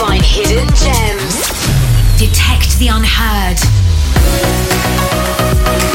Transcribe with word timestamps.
find 0.00 0.24
hidden 0.24 0.66
gems, 0.68 1.52
detect 2.16 2.78
the 2.78 2.88
unheard, 2.88 3.60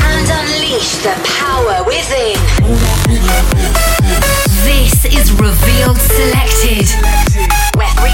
and 0.06 0.28
unleash 0.30 0.98
the 1.02 1.16
power 1.26 1.84
within. 1.84 2.38
This 4.62 5.06
is 5.06 5.32
Revealed 5.32 5.98
Selected, 5.98 6.88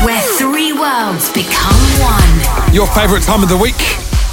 where 0.05 0.22
three, 0.38 0.72
worlds 0.72 1.30
become 1.34 1.81
one. 2.00 2.73
Your 2.73 2.88
favourite 2.88 3.23
time 3.23 3.44
of 3.44 3.50
the 3.50 3.58
week? 3.58 3.76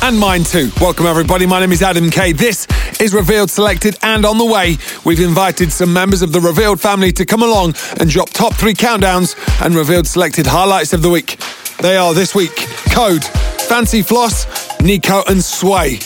And 0.00 0.18
mine 0.18 0.44
too. 0.44 0.70
Welcome 0.80 1.06
everybody, 1.06 1.44
my 1.44 1.60
name 1.60 1.72
is 1.72 1.82
Adam 1.82 2.08
K. 2.10 2.32
This 2.32 2.66
is 3.00 3.12
Revealed 3.12 3.50
Selected 3.50 3.98
and 4.02 4.24
on 4.24 4.38
the 4.38 4.44
way, 4.44 4.78
we've 5.04 5.20
invited 5.20 5.70
some 5.72 5.92
members 5.92 6.22
of 6.22 6.32
the 6.32 6.40
Revealed 6.40 6.80
family 6.80 7.12
to 7.12 7.26
come 7.26 7.42
along 7.42 7.74
and 8.00 8.08
drop 8.08 8.30
top 8.30 8.54
three 8.54 8.74
countdowns 8.74 9.36
and 9.64 9.74
Revealed 9.74 10.06
Selected 10.06 10.46
highlights 10.46 10.92
of 10.92 11.02
the 11.02 11.10
week. 11.10 11.38
They 11.80 11.96
are 11.96 12.14
this 12.14 12.34
week, 12.34 12.54
Code, 12.90 13.24
Fancy 13.24 14.02
Floss, 14.02 14.80
Nico 14.80 15.22
and 15.28 15.44
Sway. 15.44 15.98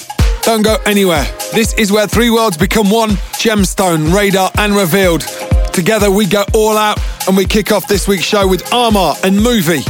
Don't 0.43 0.63
go 0.63 0.79
anywhere. 0.87 1.25
This 1.53 1.73
is 1.75 1.93
where 1.93 2.07
three 2.09 2.31
worlds 2.31 2.57
become 2.57 2.91
one, 2.91 3.11
Gemstone, 3.39 4.13
Radar 4.15 4.51
and 4.59 4.75
Revealed. 4.75 5.21
Together 5.73 6.11
we 6.11 6.27
go 6.27 6.45
all 6.55 6.77
out 6.77 6.99
and 7.29 7.37
we 7.37 7.45
kick 7.45 7.71
off 7.71 7.87
this 7.87 8.09
week's 8.09 8.25
show 8.25 8.49
with 8.49 8.73
Armor 8.73 9.15
and 9.23 9.37
Movie. 9.37 9.83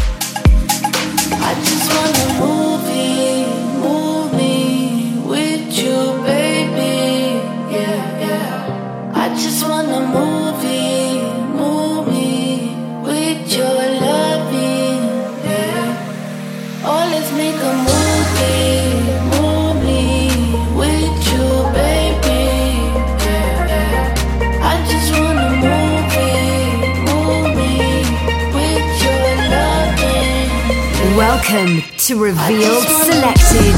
Welcome 31.53 31.83
to 31.98 32.19
Revealed 32.19 32.83
Selected. 32.83 33.72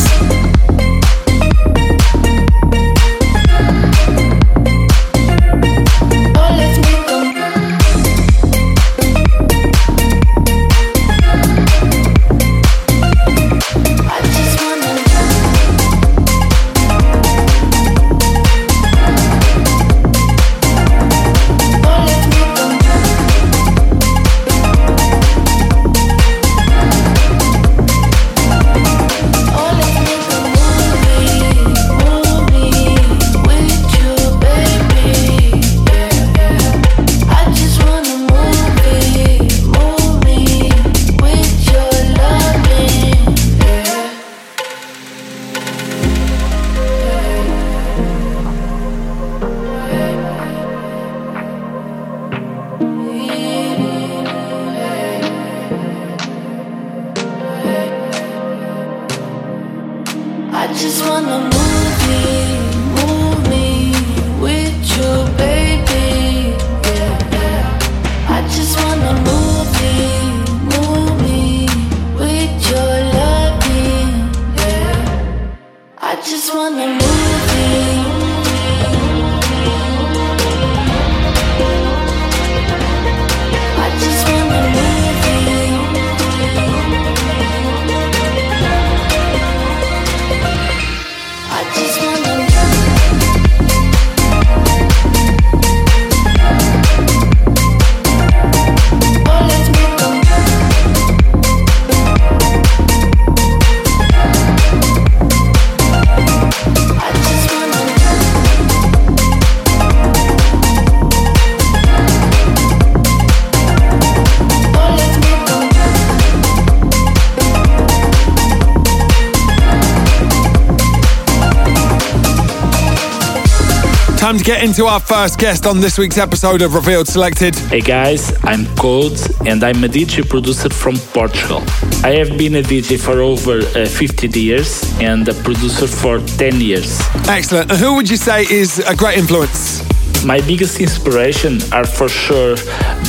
Time 124.25 124.39
to 124.39 124.45
get 124.45 124.65
into 124.65 124.87
our 124.87 125.01
first 125.01 125.39
guest 125.39 125.67
on 125.67 125.81
this 125.81 125.99
week's 125.99 126.17
episode 126.17 126.63
of 126.63 126.75
Revealed 126.75 127.07
Selected. 127.07 127.55
Hey 127.55 127.83
guys, 127.83 128.33
I'm 128.43 128.65
Code 128.75 129.21
and 129.47 129.63
I'm 129.63 129.85
a 129.85 129.87
DJ 129.87 130.27
producer 130.27 130.71
from 130.71 130.97
Portugal. 131.13 131.63
I 132.03 132.13
have 132.13 132.39
been 132.39 132.55
a 132.55 132.63
DJ 132.63 132.99
for 132.99 133.21
over 133.21 133.59
uh, 133.79 133.85
50 133.85 134.41
years 134.41 134.83
and 134.99 135.29
a 135.29 135.35
producer 135.35 135.87
for 135.87 136.21
10 136.39 136.59
years. 136.59 137.03
Excellent. 137.29 137.71
Who 137.73 137.97
would 137.97 138.09
you 138.09 138.17
say 138.17 138.47
is 138.51 138.79
a 138.79 138.97
great 138.97 139.19
influence? 139.19 139.85
My 140.25 140.41
biggest 140.41 140.81
inspiration 140.81 141.61
are 141.71 141.85
for 141.85 142.09
sure 142.09 142.57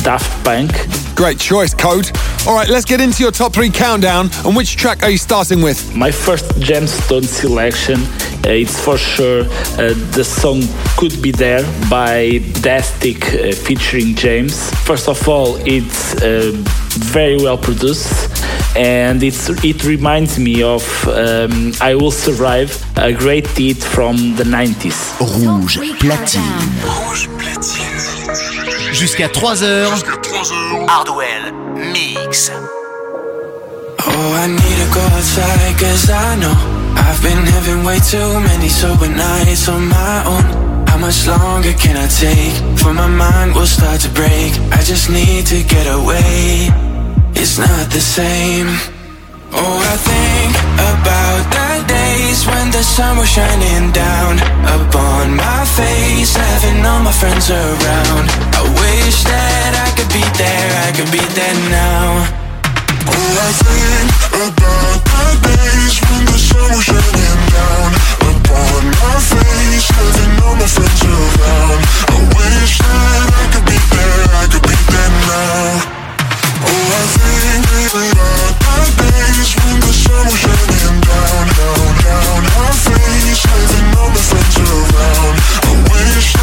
Daft 0.04 0.44
Punk, 0.44 0.70
Great 1.16 1.38
choice, 1.38 1.72
Code. 1.72 2.10
All 2.46 2.54
right, 2.54 2.68
let's 2.68 2.84
get 2.84 3.00
into 3.00 3.24
your 3.24 3.32
top 3.32 3.52
three 3.54 3.70
countdown. 3.70 4.30
And 4.44 4.54
which 4.54 4.76
track 4.76 5.02
are 5.02 5.10
you 5.10 5.18
starting 5.18 5.62
with? 5.62 5.96
My 5.96 6.12
first 6.12 6.44
gemstone 6.60 7.24
selection, 7.24 7.98
uh, 7.98 8.50
it's 8.50 8.78
for 8.78 8.96
sure 8.96 9.40
uh, 9.40 9.94
the 10.14 10.22
song 10.22 10.62
Could 10.96 11.20
Be 11.20 11.32
There 11.32 11.64
by 11.90 12.38
Dastic 12.62 13.18
uh, 13.34 13.52
featuring 13.52 14.14
James. 14.14 14.70
First 14.84 15.08
of 15.08 15.28
all, 15.28 15.56
it's 15.66 16.14
uh, 16.22 16.52
very 17.10 17.36
well 17.36 17.58
produced 17.58 18.30
and 18.76 19.24
it's, 19.24 19.48
it 19.64 19.82
reminds 19.84 20.38
me 20.38 20.62
of 20.62 20.84
um, 21.08 21.72
I 21.80 21.96
Will 21.96 22.12
Survive, 22.12 22.70
a 22.96 23.12
great 23.12 23.48
hit 23.58 23.78
from 23.78 24.36
the 24.36 24.44
90s. 24.44 25.18
Rouge 25.18 25.78
Platine. 25.98 26.42
Rouge 26.84 27.28
Platine. 27.38 28.92
Jusqu'à 28.92 29.26
3h, 29.26 29.90
Jusqu'à 29.90 30.16
3 30.22 30.52
heures. 30.52 30.86
Hardwell 30.88 31.65
Mix. 31.76 32.48
Oh, 32.48 34.32
I 34.42 34.46
need 34.48 34.76
to 34.80 34.88
go 34.96 35.02
outside 35.12 35.76
cause 35.78 36.08
I 36.08 36.36
know 36.40 36.56
I've 36.96 37.20
been 37.22 37.44
having 37.52 37.84
way 37.84 37.98
too 38.00 38.40
many 38.40 38.68
sober 38.68 39.08
nights 39.08 39.68
on 39.68 39.88
my 39.88 40.24
own 40.24 40.86
How 40.88 40.96
much 40.96 41.26
longer 41.26 41.74
can 41.74 41.96
I 41.98 42.08
take? 42.08 42.56
For 42.80 42.94
my 42.94 43.08
mind 43.08 43.54
will 43.54 43.66
start 43.66 44.00
to 44.02 44.10
break 44.10 44.56
I 44.72 44.80
just 44.82 45.10
need 45.10 45.44
to 45.52 45.62
get 45.64 45.86
away 45.86 46.70
It's 47.36 47.58
not 47.58 47.90
the 47.90 48.00
same. 48.00 48.68
Oh, 49.52 49.78
I 49.92 49.96
think 50.00 50.52
about 50.92 51.42
the 51.52 51.84
days 51.86 52.46
when 52.46 52.70
the 52.70 52.82
sun 52.82 53.18
was 53.18 53.28
shining 53.28 53.92
down 53.92 54.40
upon 54.64 55.36
my 55.36 55.64
face, 55.76 56.34
having 56.36 56.84
all 56.84 57.02
my 57.02 57.12
friends 57.12 57.50
around. 57.50 58.55
Wish 58.76 59.24
that 59.24 59.72
I 59.76 59.88
could 59.96 60.10
be 60.12 60.24
there, 60.36 60.70
I 60.84 60.92
could 60.92 61.10
be 61.10 61.22
there 61.34 61.58
now. 61.70 62.26
Oh, 63.06 63.32
I 63.40 63.50
think 63.64 64.10
about 64.36 65.00
the 65.40 65.52
days 65.56 65.96
when 66.04 66.22
the 66.26 66.38
sun 66.38 66.68
was 66.74 66.84
shining 66.84 67.40
down 67.54 67.90
upon 68.20 68.82
my 68.92 69.16
face, 69.22 69.88
having 69.94 70.34
all 70.44 70.56
my 70.58 70.68
friends 70.68 71.02
around. 71.06 71.80
I 72.12 72.18
wish 72.36 72.78
that 72.82 73.28
I 73.32 73.44
could 73.54 73.66
be 73.66 73.78
there, 73.78 74.20
I 74.36 74.44
could 74.50 74.66
be 74.66 74.76
there 74.90 75.12
now. 75.24 75.96
Oh, 76.66 76.98
I 77.00 77.04
think 77.16 77.64
about 77.72 78.90
the 79.00 79.08
days 79.08 79.50
when 79.56 79.76
the 79.80 79.92
sun 79.94 80.24
was 80.26 80.36
shining 80.36 81.00
down, 81.00 81.44
down, 81.56 81.88
down 82.04 82.40
my 82.44 82.68
face, 82.84 83.42
having 83.46 83.88
all 83.96 84.10
my 84.10 84.20
friends 84.20 84.56
around. 84.60 85.34
I 85.64 85.72
wish 85.88 86.35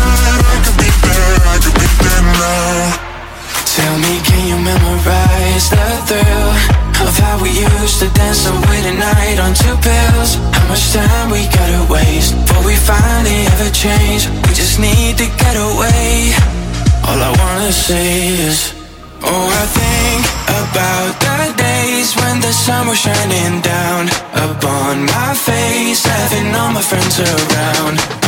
say 17.93 18.73
oh, 19.21 19.45
I 19.61 19.65
think 19.77 20.23
about 20.61 21.13
the 21.25 21.53
days 21.61 22.09
when 22.15 22.41
the 22.41 22.51
sun 22.51 22.87
was 22.87 22.97
shining 22.97 23.61
down 23.61 24.03
upon 24.47 25.05
my 25.05 25.33
face, 25.47 26.03
having 26.03 26.55
all 26.55 26.71
my 26.71 26.81
friends 26.81 27.19
around. 27.19 28.22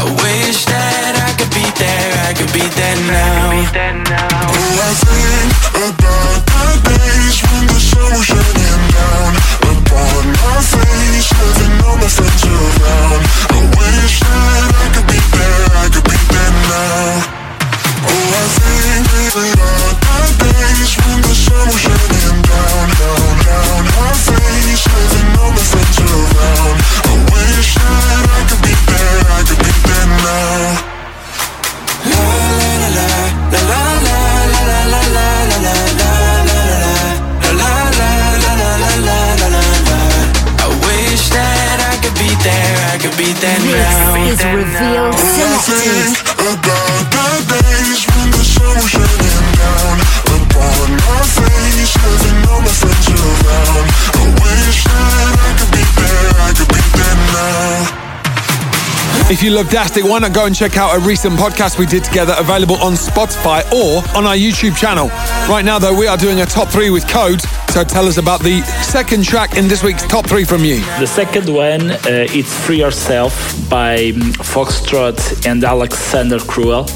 You 59.46 59.52
love 59.52 59.68
Dastic, 59.68 60.10
why 60.10 60.18
not 60.18 60.34
go 60.34 60.48
and 60.48 60.56
check 60.56 60.76
out 60.76 60.98
a 60.98 61.00
recent 61.00 61.36
podcast 61.36 61.78
we 61.78 61.86
did 61.86 62.04
together 62.04 62.34
available 62.40 62.78
on 62.78 62.94
Spotify 62.94 63.62
or 63.72 63.98
on 64.18 64.26
our 64.26 64.34
YouTube 64.34 64.76
channel. 64.76 65.10
Right 65.48 65.64
now, 65.64 65.78
though, 65.78 65.96
we 65.96 66.08
are 66.08 66.18
doing 66.18 66.42
a 66.42 66.48
top 66.48 66.68
three 66.68 66.90
with 66.90 67.08
Code. 67.08 67.42
So 67.70 67.84
tell 67.84 68.08
us 68.08 68.18
about 68.18 68.42
the 68.42 68.62
second 68.82 69.24
track 69.24 69.56
in 69.56 69.68
this 69.68 69.84
week's 69.84 70.08
top 70.08 70.26
three 70.26 70.46
from 70.46 70.66
you. 70.66 70.80
The 71.00 71.06
second 71.06 71.48
one, 71.48 71.92
uh, 71.92 71.98
it's 72.34 72.52
Free 72.66 72.80
Yourself 72.80 73.34
by 73.70 74.10
um, 74.10 74.34
Foxtrot 74.42 75.46
and 75.46 75.64
Alexander 75.64 76.40
Cruel. 76.40 76.88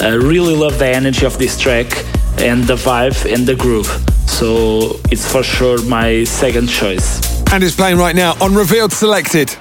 I 0.00 0.10
really 0.14 0.54
love 0.54 0.78
the 0.78 0.86
energy 0.86 1.26
of 1.26 1.38
this 1.38 1.58
track 1.58 1.86
and 2.38 2.62
the 2.64 2.76
vibe 2.76 3.32
and 3.32 3.48
the 3.48 3.56
groove. 3.56 3.88
So 4.28 5.00
it's 5.10 5.30
for 5.30 5.42
sure 5.42 5.82
my 5.82 6.22
second 6.22 6.68
choice. 6.68 7.42
And 7.52 7.64
it's 7.64 7.74
playing 7.74 7.98
right 7.98 8.14
now 8.14 8.36
on 8.40 8.54
Revealed 8.54 8.92
Selected. 8.92 9.56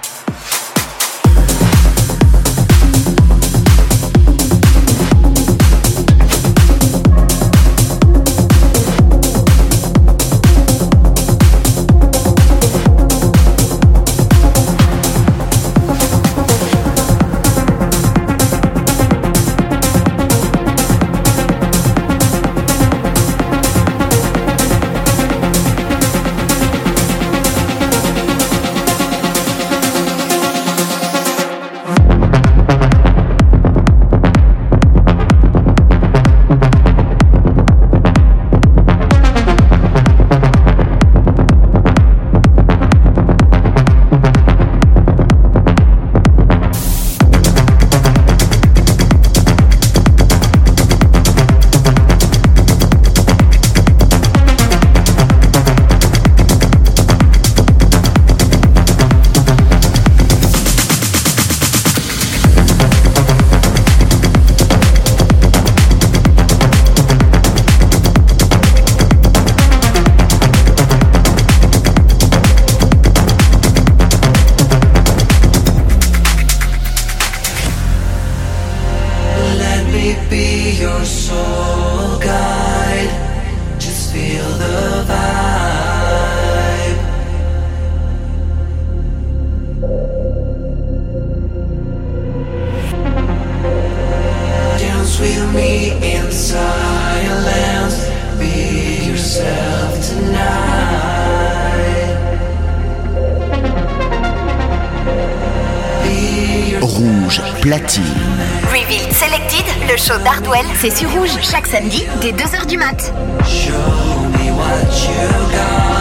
C'est 110.90 110.98
sur 111.00 111.12
Rouge 111.14 111.32
chaque 111.42 111.66
samedi 111.66 112.06
dès 112.22 112.32
2h 112.32 112.68
du 112.68 112.78
mat. 112.78 113.12
Show 113.44 113.72
me 113.74 114.52
what 114.52 114.86
you 115.04 115.30
got. 115.52 115.96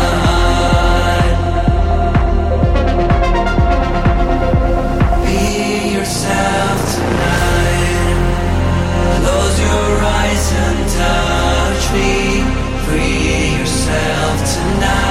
Eyes 10.07 10.53
and 10.53 10.89
touch 10.99 11.93
me. 11.95 12.43
Free 12.85 13.59
yourself 13.59 14.37
tonight. 14.55 15.04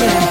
Revolution. 0.00 0.27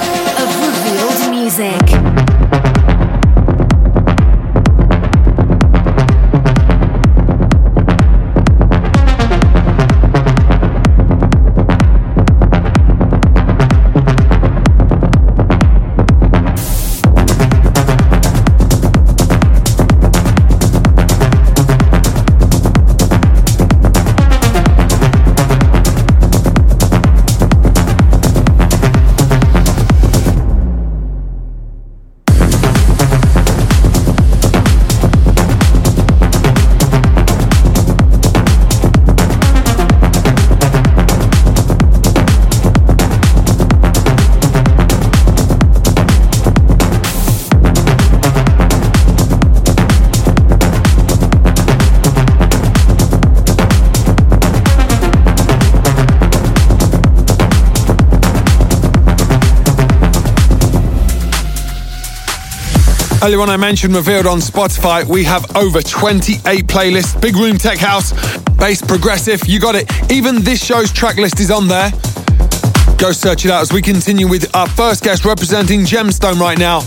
Earlier 63.38 63.52
I 63.52 63.56
mentioned 63.56 63.94
revealed 63.94 64.26
on 64.26 64.38
Spotify, 64.38 65.04
we 65.04 65.22
have 65.22 65.54
over 65.54 65.80
28 65.80 66.66
playlists. 66.66 67.20
Big 67.22 67.36
Room 67.36 67.56
Tech 67.56 67.78
House, 67.78 68.12
Bass 68.56 68.82
Progressive, 68.82 69.46
you 69.46 69.60
got 69.60 69.76
it. 69.76 69.88
Even 70.10 70.42
this 70.42 70.64
show's 70.64 70.90
track 70.90 71.18
list 71.18 71.38
is 71.38 71.48
on 71.48 71.68
there. 71.68 71.92
Go 72.98 73.12
search 73.12 73.44
it 73.44 73.52
out 73.52 73.62
as 73.62 73.72
we 73.72 73.80
continue 73.80 74.26
with 74.26 74.52
our 74.56 74.68
first 74.68 75.04
guest 75.04 75.24
representing 75.24 75.82
Gemstone 75.82 76.40
right 76.40 76.58
now. 76.58 76.78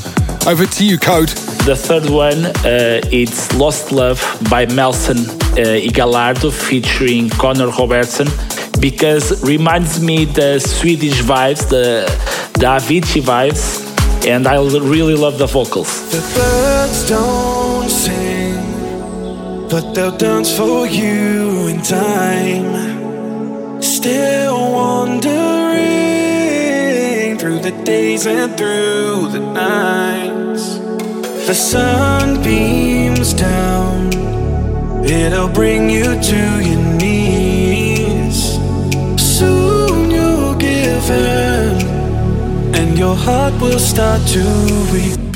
Over 0.45 0.65
to 0.65 0.85
you, 0.85 0.97
Code. 0.97 1.29
The 1.63 1.75
third 1.77 2.09
one, 2.09 2.45
uh, 2.45 2.99
it's 3.13 3.55
Lost 3.55 3.93
Love 3.93 4.19
by 4.49 4.65
Melson 4.65 5.19
uh, 5.19 5.79
Igalardo 5.79 6.51
featuring 6.51 7.29
Connor 7.29 7.67
Robertson 7.67 8.27
because 8.81 9.41
reminds 9.41 10.03
me 10.03 10.25
the 10.25 10.59
Swedish 10.59 11.21
vibes, 11.21 11.69
the, 11.69 12.05
the 12.55 12.65
Avicii 12.65 13.21
vibes 13.21 13.90
and 14.25 14.47
I 14.47 14.55
really 14.55 15.15
love 15.15 15.37
the 15.37 15.47
vocals. 15.47 15.89
The 16.11 16.21
birds 16.35 17.09
don't 17.09 17.89
sing, 17.89 18.55
but 19.69 19.93
they'll 19.93 20.15
dance 20.15 20.55
for 20.55 20.85
you 20.85 21.67
in 21.67 21.81
time. 21.81 23.81
Still 23.81 24.71
wandering 24.71 25.31
through 27.37 27.59
the 27.59 27.71
days 27.83 28.25
and 28.27 28.55
through 28.57 29.29
the 29.31 29.39
nights. 29.39 30.77
The 31.47 31.55
sun 31.55 32.41
beams 32.43 33.33
down, 33.33 34.13
it'll 35.03 35.49
bring 35.49 35.89
you 35.89 36.19
to 36.21 36.37
your 36.67 36.79
knees. 36.99 38.59
Soon 39.17 40.11
you'll 40.11 40.55
give 40.55 41.09
in 41.09 41.50
and 42.91 42.99
your 42.99 43.15
heart 43.15 43.53
will 43.61 43.79
start 43.79 44.21
to 44.27 44.43
weep. 44.91 45.33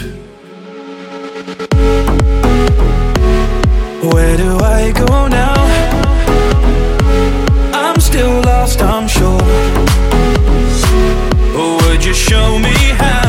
Where 4.14 4.36
do 4.36 4.58
I 4.60 4.92
go 4.92 5.28
now? 5.28 5.56
I'm 7.74 8.00
still 8.02 8.42
lost, 8.42 8.82
I'm 8.82 9.08
sure. 9.08 9.42
Would 11.56 12.04
you 12.04 12.14
show 12.14 12.60
me 12.60 12.76
how? 13.00 13.25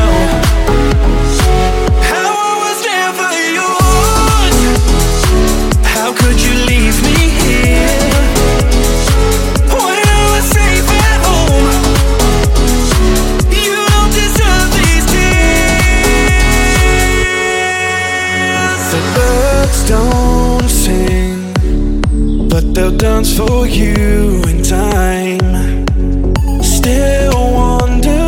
For 23.25 23.65
you 23.65 24.43
in 24.47 24.61
time. 24.61 25.39
Still 26.61 27.51
wandering 27.51 28.19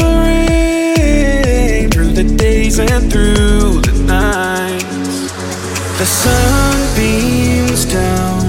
through 1.92 2.14
the 2.14 2.24
days 2.36 2.80
and 2.80 3.12
through 3.12 3.82
the 3.82 3.94
nights. 4.08 5.32
The 6.00 6.06
sun 6.06 6.96
beams 6.96 7.86
down, 7.86 8.44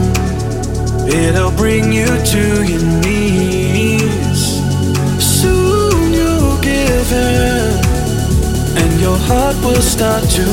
it'll 1.06 1.50
bring 1.52 1.92
you 1.92 2.06
to 2.06 2.64
your 2.64 2.82
knees. 3.02 4.40
Soon 5.22 6.14
you'll 6.14 6.58
give 6.62 7.12
in, 7.12 7.80
and 8.78 8.98
your 8.98 9.18
heart 9.18 9.56
will 9.62 9.82
start 9.82 10.24
to. 10.30 10.44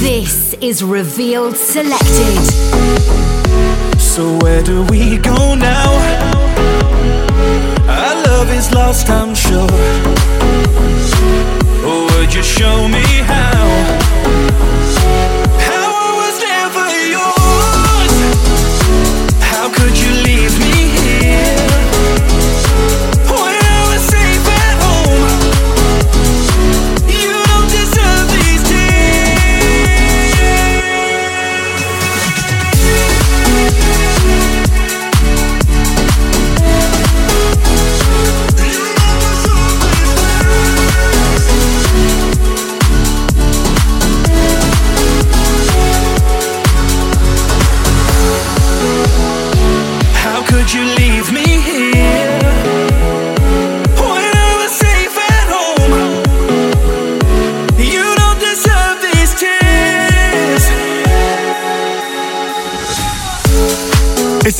This 0.00 0.54
is 0.54 0.82
Revealed 0.82 1.56
Selected. 1.56 2.48
So 4.10 4.36
where 4.38 4.60
do 4.60 4.82
we 4.90 5.18
go 5.18 5.54
now? 5.54 5.90
Our 7.88 8.22
love 8.24 8.50
is 8.50 8.72
lost, 8.74 9.08
I'm 9.08 9.36
sure. 9.36 9.68
Would 11.84 12.34
you 12.34 12.42
show 12.42 12.88
me 12.88 13.04
how? 13.22 14.00
How 14.00 14.09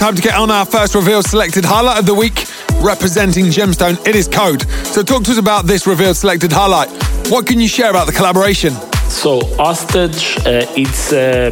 time 0.00 0.16
to 0.16 0.22
get 0.22 0.34
on 0.34 0.50
our 0.50 0.64
first 0.64 0.94
revealed 0.94 1.26
selected 1.26 1.62
highlight 1.62 1.98
of 1.98 2.06
the 2.06 2.14
week. 2.14 2.46
Representing 2.80 3.44
Gemstone, 3.46 3.98
it 4.06 4.16
is 4.16 4.26
Code. 4.26 4.62
So 4.86 5.02
talk 5.02 5.24
to 5.24 5.30
us 5.30 5.36
about 5.36 5.66
this 5.66 5.86
revealed 5.86 6.16
selected 6.16 6.50
highlight. 6.50 6.88
What 7.28 7.46
can 7.46 7.60
you 7.60 7.68
share 7.68 7.90
about 7.90 8.06
the 8.06 8.12
collaboration? 8.12 8.72
So, 9.10 9.40
Hostage, 9.56 10.38
uh, 10.46 10.64
it's 10.74 11.12
a, 11.12 11.48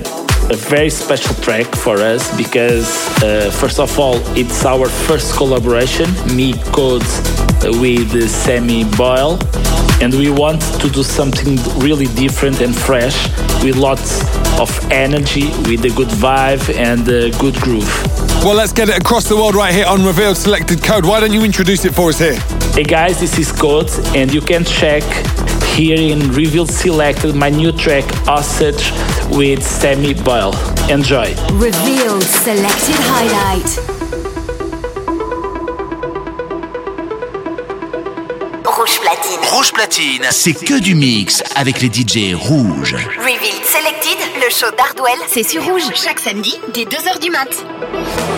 a 0.48 0.56
very 0.56 0.88
special 0.88 1.34
track 1.42 1.66
for 1.66 1.98
us 1.98 2.34
because, 2.38 2.88
uh, 3.22 3.50
first 3.50 3.78
of 3.78 3.98
all, 3.98 4.16
it's 4.34 4.64
our 4.64 4.88
first 4.88 5.36
collaboration, 5.36 6.08
me 6.34 6.54
Code 6.72 7.02
uh, 7.02 7.76
with 7.82 8.14
uh, 8.14 8.26
Sammy 8.28 8.84
Boyle, 8.96 9.38
and 10.00 10.14
we 10.14 10.30
want 10.30 10.62
to 10.80 10.88
do 10.88 11.02
something 11.02 11.58
really 11.80 12.06
different 12.14 12.62
and 12.62 12.74
fresh 12.74 13.28
with 13.62 13.76
lots 13.76 14.22
of 14.58 14.70
energy, 14.90 15.48
with 15.68 15.84
a 15.84 15.92
good 15.94 16.08
vibe 16.08 16.74
and 16.76 17.06
a 17.08 17.30
good 17.38 17.56
groove. 17.56 18.17
Well, 18.48 18.56
let's 18.56 18.72
get 18.72 18.88
it 18.88 18.96
across 18.96 19.28
the 19.28 19.36
world 19.36 19.54
right 19.54 19.74
here 19.74 19.84
on 19.84 20.02
Revealed 20.02 20.38
Selected 20.38 20.82
Code. 20.82 21.04
Why 21.04 21.20
don't 21.20 21.34
you 21.34 21.44
introduce 21.44 21.84
it 21.84 21.94
for 21.94 22.08
us 22.08 22.18
here? 22.18 22.38
Hey 22.72 22.82
guys, 22.82 23.20
this 23.20 23.38
is 23.38 23.52
Code, 23.52 23.90
and 24.16 24.32
you 24.32 24.40
can 24.40 24.64
check 24.64 25.02
here 25.76 25.98
in 25.98 26.32
Revealed 26.32 26.70
Selected 26.70 27.34
my 27.34 27.50
new 27.50 27.72
track 27.72 28.04
Hostage 28.24 28.90
with 29.36 29.62
Sammy 29.62 30.14
Boyle. 30.14 30.54
Enjoy. 30.88 31.28
Revealed 31.60 32.22
Selected 32.22 32.96
Highlight. 33.12 33.98
Rouge 38.64 39.00
platine. 39.00 39.40
Rouge 39.50 39.72
Platine, 39.72 40.26
c'est 40.30 40.54
que 40.54 40.78
du 40.78 40.94
mix 40.94 41.42
avec 41.54 41.82
les 41.82 41.88
DJ 41.88 42.34
rouges. 42.34 42.94
Revealed 42.94 43.64
Selected, 43.64 44.18
le 44.42 44.48
show 44.50 44.70
d'Hardwell, 44.74 45.18
c'est 45.26 45.42
sur 45.42 45.62
Rouge, 45.64 45.82
chaque 45.94 46.20
samedi, 46.20 46.58
dès 46.72 46.84
2h 46.84 47.18
du 47.20 47.30
mat. 47.30 48.37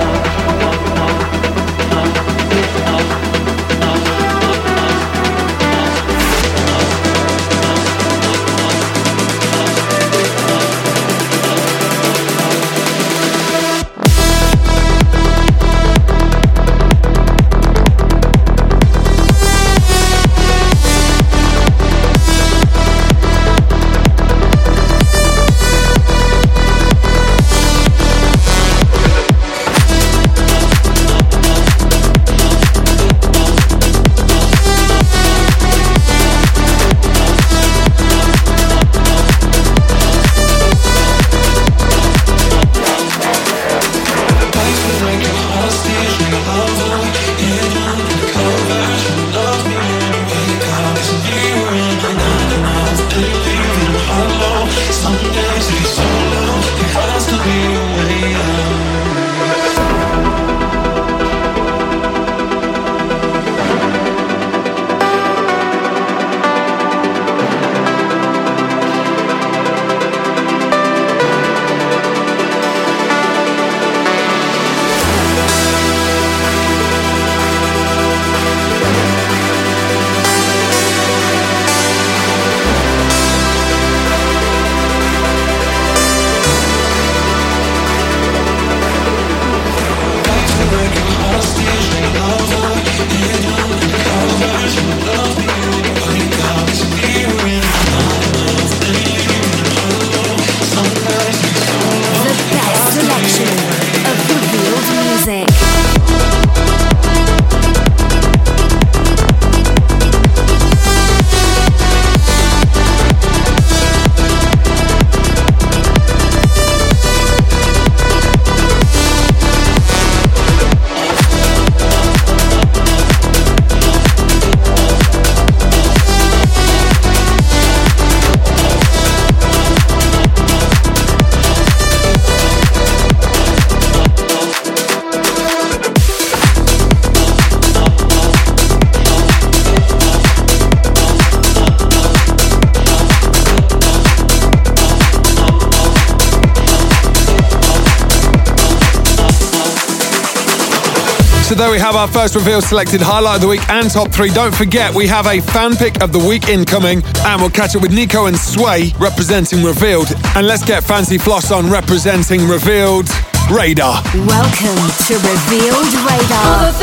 our 152.01 152.07
first 152.07 152.33
reveal 152.33 152.61
selected 152.61 152.99
highlight 152.99 153.35
of 153.35 153.41
the 153.41 153.47
week 153.47 153.61
and 153.69 153.85
top 153.85 154.09
three. 154.09 154.33
Don't 154.33 154.55
forget, 154.55 154.89
we 154.89 155.05
have 155.05 155.27
a 155.27 155.39
fan 155.39 155.75
pick 155.75 156.01
of 156.01 156.11
the 156.11 156.17
week 156.17 156.49
incoming, 156.49 157.03
and 157.29 157.39
we'll 157.39 157.53
catch 157.53 157.75
up 157.75 157.83
with 157.83 157.93
Nico 157.93 158.25
and 158.25 158.33
Sway 158.33 158.89
representing 158.97 159.61
Revealed. 159.61 160.09
And 160.33 160.47
let's 160.47 160.65
get 160.65 160.83
Fancy 160.83 161.19
Floss 161.19 161.51
on 161.51 161.69
representing 161.69 162.49
Revealed 162.49 163.05
Radar. 163.53 164.01
Welcome 164.25 164.81
to 165.05 165.13
Revealed 165.13 165.93
Radar. 166.01 166.73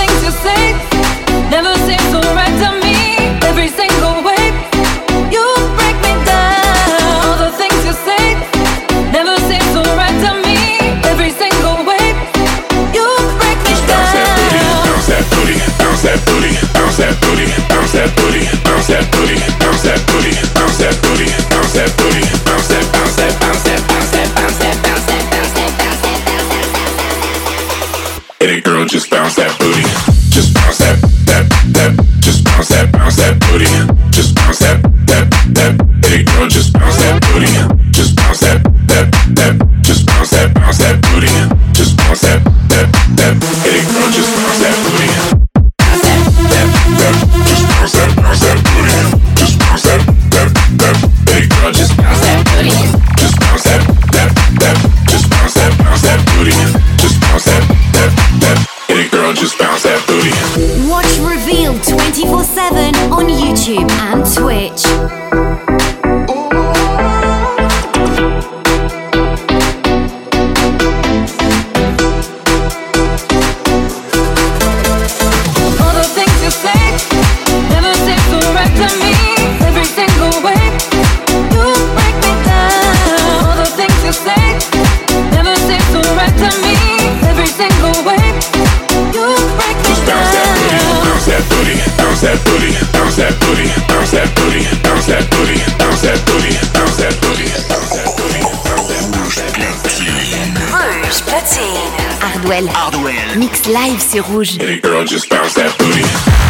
Sur 104.22 104.32
Rouge. 104.32 104.58
It, 104.60 104.82
girl, 104.82 105.04
just 105.04 105.28
bounce 105.30 105.54
that 105.54 105.76
booty. 105.78 106.02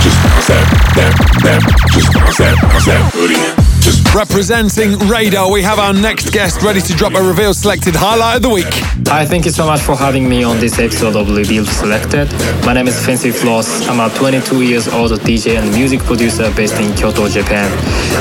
Just 0.03 0.23
bounce 0.23 0.47
that, 0.47 0.65
that, 0.97 1.15
that. 1.43 1.91
Just 1.93 2.13
bounce 2.15 2.37
that, 2.39 2.57
bounce 2.63 2.87
that 2.87 3.13
booty. 3.13 3.78
Representing 4.15 4.99
Radar, 5.07 5.51
we 5.51 5.63
have 5.63 5.79
our 5.79 5.93
next 5.93 6.33
guest 6.33 6.63
ready 6.63 6.81
to 6.81 6.93
drop 6.95 7.15
a 7.15 7.23
reveal 7.23 7.55
selected 7.55 7.95
highlight 7.95 8.37
of 8.37 8.43
the 8.43 8.49
week. 8.49 8.73
Hi, 9.09 9.25
thank 9.25 9.45
you 9.45 9.51
so 9.51 9.67
much 9.67 9.81
for 9.81 9.95
having 9.97 10.29
me 10.29 10.43
on 10.43 10.59
this 10.59 10.79
episode 10.79 11.15
of 11.15 11.31
Revealed 11.37 11.69
Selected. 11.69 12.31
My 12.65 12.73
name 12.73 12.89
is 12.89 12.99
Fancy 13.05 13.31
Floss. 13.31 13.87
I'm 13.87 14.01
a 14.01 14.13
22 14.15 14.63
years 14.63 14.89
old 14.89 15.13
DJ 15.21 15.59
and 15.59 15.71
music 15.73 16.01
producer 16.01 16.53
based 16.57 16.81
in 16.81 16.95
Kyoto, 16.95 17.29
Japan. 17.29 17.71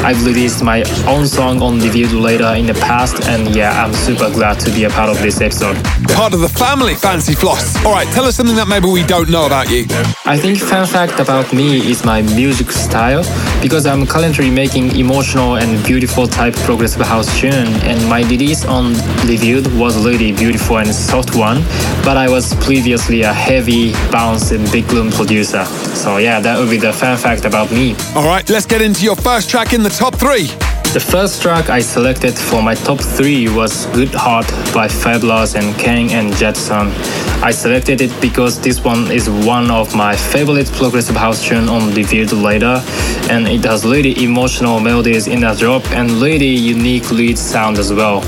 I've 0.06 0.24
released 0.26 0.64
my 0.64 0.84
own 1.08 1.26
song 1.26 1.62
on 1.62 1.80
Revealed 1.80 2.14
later 2.14 2.54
in 2.56 2.66
the 2.66 2.76
past, 2.76 3.28
and 3.28 3.56
yeah, 3.56 3.84
I'm 3.84 3.94
super 3.94 4.30
glad 4.30 4.60
to 4.62 4.72
be 4.72 4.84
a 4.84 4.90
part 4.90 5.10
of 5.10 5.22
this 5.22 5.42
episode. 5.42 5.76
Part 6.14 6.34
of 6.34 6.42
the 6.42 6.50
family, 6.50 6.96
Fancy 6.96 7.34
Floss. 7.34 7.76
All 7.86 7.92
right, 7.94 8.08
tell 8.10 8.26
us 8.26 8.36
something 8.36 8.56
that 8.56 8.68
maybe 8.68 8.88
we 8.88 9.04
don't 9.04 9.30
know 9.30 9.46
about 9.46 9.70
you. 9.70 9.86
I 10.26 10.38
think 10.38 10.60
fun 10.60 10.86
fact 10.86 11.20
about 11.20 11.54
me 11.54 11.90
is 11.90 12.06
my 12.06 12.22
music 12.22 12.72
style 12.72 13.24
because 13.62 13.86
I'm 13.86 14.06
currently 14.06 14.50
making 14.50 14.96
emotional 14.96 15.58
and 15.58 15.84
beautiful 15.86 16.28
type 16.28 16.56
progressive 16.56 17.02
house 17.02 17.28
tune 17.40 17.68
and 17.84 18.10
my 18.10 18.22
release 18.24 18.66
on 18.66 18.94
Revealed 19.26 19.68
was 19.78 20.06
really 20.06 20.32
beautiful 20.32 20.78
and 20.78 20.94
soft 20.94 21.36
one 21.36 21.64
but 22.04 22.18
I 22.18 22.30
was 22.30 22.54
previously 22.66 23.22
a 23.24 23.34
heavy 23.34 23.94
bounce 24.12 24.52
and 24.52 24.70
big 24.72 24.92
room 24.92 25.10
producer 25.12 25.66
so 25.66 26.18
yeah 26.18 26.40
that 26.40 26.60
would 26.60 26.70
be 26.70 26.78
the 26.78 26.94
fun 26.94 27.18
fact 27.18 27.46
about 27.46 27.72
me. 27.72 27.96
All 28.16 28.26
right, 28.26 28.48
let's 28.50 28.66
get 28.66 28.82
into 28.82 29.04
your 29.04 29.16
first 29.16 29.50
track 29.50 29.74
in 29.74 29.84
the 29.84 29.90
top 29.90 30.16
three. 30.16 30.50
The 30.94 31.02
first 31.02 31.42
track 31.42 31.70
I 31.70 31.80
selected 31.80 32.36
for 32.36 32.64
my 32.64 32.74
top 32.74 33.00
three 33.00 33.50
was 33.50 33.86
Good 33.88 34.14
Heart 34.16 34.48
by 34.74 34.88
Fabulous 34.88 35.54
and 35.54 35.76
Kang 35.78 36.12
and 36.12 36.36
Jetson. 36.38 36.88
I 37.44 37.52
selected 37.52 38.02
it 38.02 38.22
because 38.22 38.60
this 38.60 38.84
one 38.84 39.12
is 39.12 39.30
one 39.30 39.70
of 39.70 39.94
my 39.94 40.16
favorite 40.16 40.72
progressive 40.72 41.16
house 41.16 41.44
tune 41.44 41.68
on 41.70 41.94
Revealed 41.94 42.32
later, 42.32 42.82
and 43.30 43.48
it 43.48 43.66
has 43.66 43.86
really 43.86 44.24
emotional 44.24 44.80
melodies 44.80 45.28
in 45.28 45.42
the 45.42 45.54
drop 45.54 45.86
and 45.92 46.10
really 46.12 46.48
unique 46.48 47.12
lead 47.12 47.38
sound 47.38 47.78
as 47.78 47.92
well. 47.94 48.24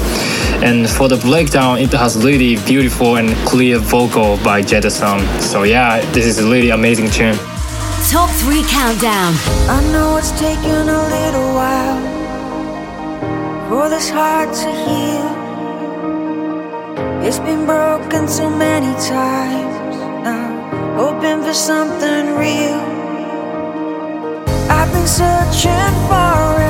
And 0.62 0.88
for 0.88 1.08
the 1.08 1.18
breakdown, 1.18 1.80
it 1.80 1.94
has 1.94 2.24
really 2.24 2.58
beautiful 2.68 3.16
and 3.16 3.34
clear 3.48 3.80
vocal 3.80 4.38
by 4.44 4.62
Jetson. 4.62 5.20
So 5.42 5.64
yeah, 5.64 6.02
this 6.12 6.26
is 6.26 6.40
a 6.40 6.44
really 6.48 6.70
amazing 6.72 7.10
tune. 7.10 7.38
Top 8.12 8.30
3 8.30 8.64
Countdown. 8.68 9.34
I 9.70 9.82
know 9.92 10.18
it's 10.18 10.32
taken 10.32 10.90
a 10.90 11.02
little 11.08 11.54
while 11.54 12.09
for 13.70 13.88
this 13.88 14.10
heart 14.10 14.52
to 14.52 14.70
heal. 14.86 15.30
It's 17.22 17.38
been 17.38 17.68
broken 17.68 18.26
too 18.26 18.50
many 18.50 18.92
times 19.08 19.96
now, 20.26 20.96
hoping 20.98 21.44
for 21.44 21.54
something 21.54 22.36
real. 22.36 22.82
I've 24.78 24.92
been 24.92 25.08
searching 25.08 25.94
far 26.10 26.60
and 26.60 26.69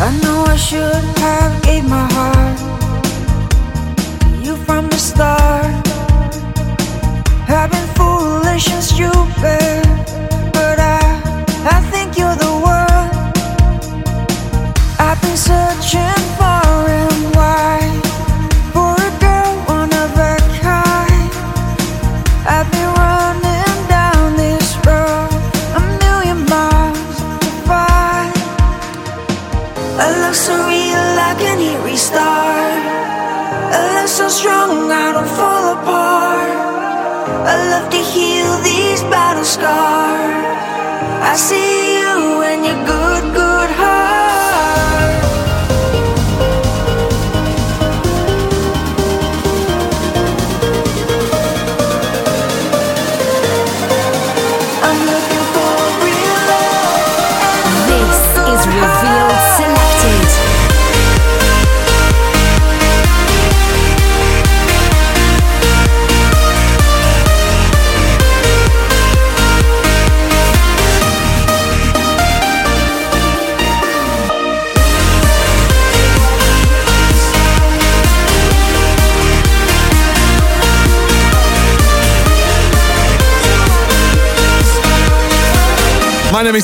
I 0.00 0.16
know 0.22 0.44
I 0.44 0.54
should 0.54 1.04
have 1.18 1.60
gave 1.62 1.84
my 1.84 2.06
heart 2.12 2.58
to 4.20 4.28
you 4.44 4.54
from 4.54 4.88
the 4.88 4.96
start. 4.96 5.88
I've 7.48 7.68
been 7.68 7.88
foolish 7.98 8.68
and 8.70 8.84
stupid, 8.84 10.07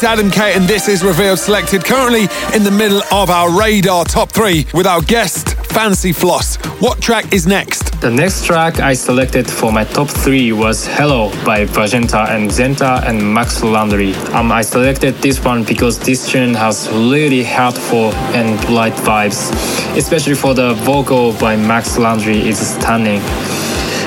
Adam 0.04 0.30
K, 0.30 0.54
and 0.54 0.64
this 0.64 0.88
is 0.88 1.02
Revealed 1.02 1.38
Selected. 1.38 1.84
Currently 1.84 2.26
in 2.54 2.62
the 2.62 2.70
middle 2.70 3.02
of 3.10 3.30
our 3.30 3.50
radar 3.50 4.04
top 4.04 4.30
three 4.30 4.66
with 4.74 4.86
our 4.86 5.00
guest, 5.00 5.54
Fancy 5.72 6.12
Floss. 6.12 6.56
What 6.80 7.00
track 7.00 7.32
is 7.32 7.46
next? 7.46 8.00
The 8.00 8.10
next 8.10 8.44
track 8.44 8.80
I 8.80 8.92
selected 8.92 9.50
for 9.50 9.72
my 9.72 9.84
top 9.84 10.08
three 10.08 10.52
was 10.52 10.86
Hello 10.86 11.30
by 11.44 11.64
Vagenta 11.64 12.28
and 12.30 12.50
Zenta 12.50 13.02
and 13.06 13.34
Max 13.34 13.62
Landry. 13.62 14.14
Um, 14.34 14.52
I 14.52 14.62
selected 14.62 15.14
this 15.16 15.42
one 15.42 15.64
because 15.64 15.98
this 15.98 16.28
tune 16.28 16.54
has 16.54 16.88
really 16.90 17.42
heartful 17.42 18.12
and 18.34 18.58
light 18.68 18.94
vibes, 18.94 19.50
especially 19.96 20.34
for 20.34 20.54
the 20.54 20.74
vocal 20.74 21.32
by 21.34 21.56
Max 21.56 21.96
Landry 21.98 22.46
is 22.46 22.58
stunning. 22.58 23.22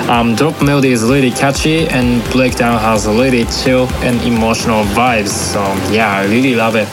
Um, 0.09 0.35
drop 0.35 0.61
melody 0.61 0.91
is 0.93 1.03
really 1.03 1.31
catchy 1.31 1.85
and 1.89 2.23
breakdown 2.31 2.79
has 2.79 3.05
really 3.07 3.43
chill 3.45 3.87
and 4.03 4.21
emotional 4.21 4.85
vibes. 4.95 5.27
So 5.27 5.59
yeah, 5.91 6.19
I 6.19 6.25
really 6.25 6.55
love 6.55 6.75
it. 6.75 6.87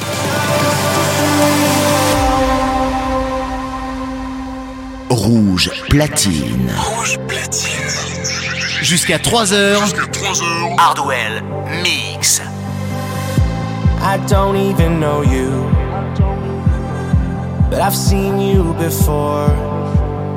Rouge 5.11 5.71
platine. 5.89 6.73
Jusqu'à 8.83 9.19
3h. 9.19 9.79
Hardwell 10.77 11.43
Mix. 11.83 12.43
I 14.03 14.19
don't 14.29 14.57
even 14.57 14.99
know 14.99 15.23
you, 15.23 15.71
but 17.71 17.81
I've 17.81 17.95
seen 17.97 18.41
you 18.41 18.75
before. 18.75 19.49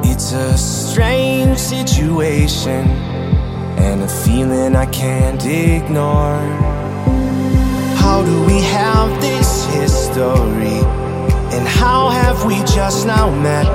It's 0.03 0.31
a 0.31 0.55
strange 0.97 1.59
situation 1.59 2.87
and 3.85 4.01
a 4.01 4.07
feeling 4.07 4.75
I 4.75 4.87
can't 4.87 5.45
ignore. 5.45 6.41
How 8.01 8.25
do 8.25 8.35
we 8.47 8.59
have 8.61 9.09
this 9.21 9.65
history? 9.75 10.79
And 11.55 11.67
how 11.67 12.09
have 12.09 12.45
we 12.45 12.55
just 12.77 13.05
now 13.05 13.29
met? 13.29 13.67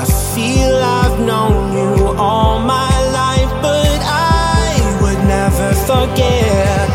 I 0.00 0.04
feel 0.34 0.74
I've 0.74 1.20
known 1.20 1.72
you 1.72 2.08
all 2.18 2.58
my 2.58 2.94
life, 3.20 3.52
but 3.62 4.00
I 4.02 4.98
would 5.02 5.20
never 5.38 5.70
forget. 5.90 6.88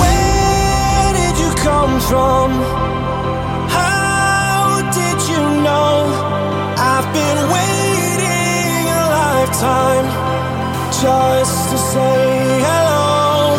Where 0.00 1.08
did 1.20 1.34
you 1.42 1.50
come 1.68 2.00
from? 2.00 2.52
How 3.68 4.80
did 4.98 5.18
you 5.30 5.42
know? 5.66 5.92
I've 6.78 7.12
been 7.12 7.52
waiting 7.52 7.71
lifetime 9.62 10.06
just 10.90 11.70
to 11.70 11.78
say 11.78 12.60
hello. 12.66 13.56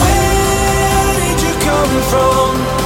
Where 0.00 1.14
did 1.20 1.38
you 1.42 1.54
come 1.68 2.02
from? 2.10 2.83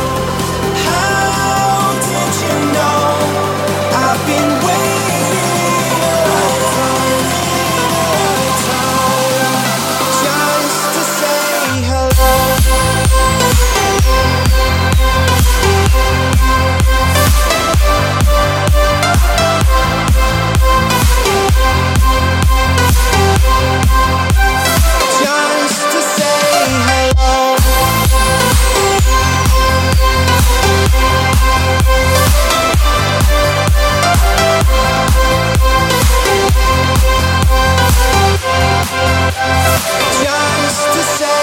Just 40.24 40.82
to 40.94 41.02
say. 41.18 41.38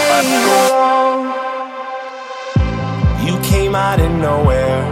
You 3.26 3.40
came 3.42 3.76
out 3.76 4.00
of 4.00 4.12
nowhere, 4.12 4.84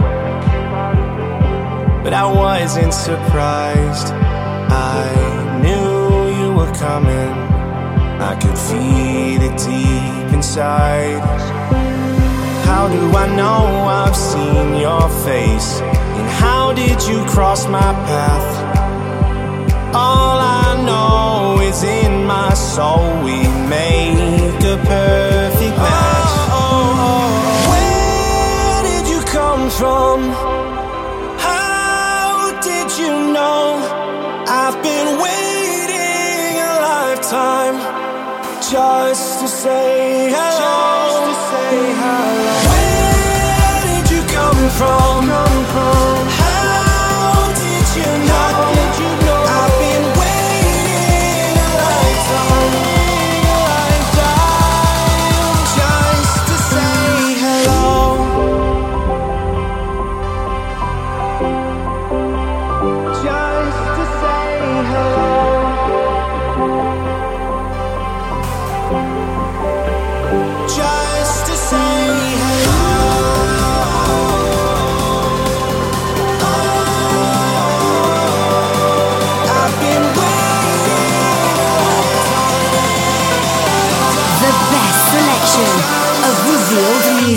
but 2.02 2.12
I 2.12 2.26
wasn't 2.26 2.94
surprised. 2.94 4.08
I 4.12 5.60
knew 5.62 6.28
you 6.40 6.52
were 6.54 6.72
coming. 6.74 7.32
I 8.20 8.34
could 8.40 8.58
feel 8.58 9.42
it 9.48 9.56
deep 9.58 10.32
inside. 10.32 11.20
How 12.64 12.88
do 12.88 13.16
I 13.16 13.26
know 13.36 13.84
I've 13.86 14.16
seen 14.16 14.80
your 14.80 15.08
face? 15.24 15.80
And 15.80 16.28
how 16.42 16.72
did 16.72 17.02
you 17.02 17.24
cross 17.26 17.66
my 17.68 17.92
path? 18.08 18.63
All 19.96 20.38
I 20.40 20.82
know 20.84 21.60
is 21.62 21.82
in 21.84 22.26
my 22.26 22.52
soul 22.54 23.22
we 23.22 23.38
make 23.76 24.60
a 24.74 24.76
perfect 24.76 25.76
match. 25.76 26.32
Oh, 26.50 26.60
oh, 26.60 27.06
oh. 27.10 27.70
Where 27.70 28.82
did 28.90 29.04
you 29.12 29.20
come 29.38 29.70
from? 29.70 30.18
How 31.38 32.60
did 32.60 32.88
you 32.98 33.32
know? 33.32 33.62
I've 34.48 34.82
been 34.82 35.08
waiting 35.26 36.58
a 36.70 36.72
lifetime 36.90 37.76
just 38.72 39.40
to 39.40 39.48
say 39.48 40.30
hello. 40.30 40.93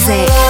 music. 0.08 0.47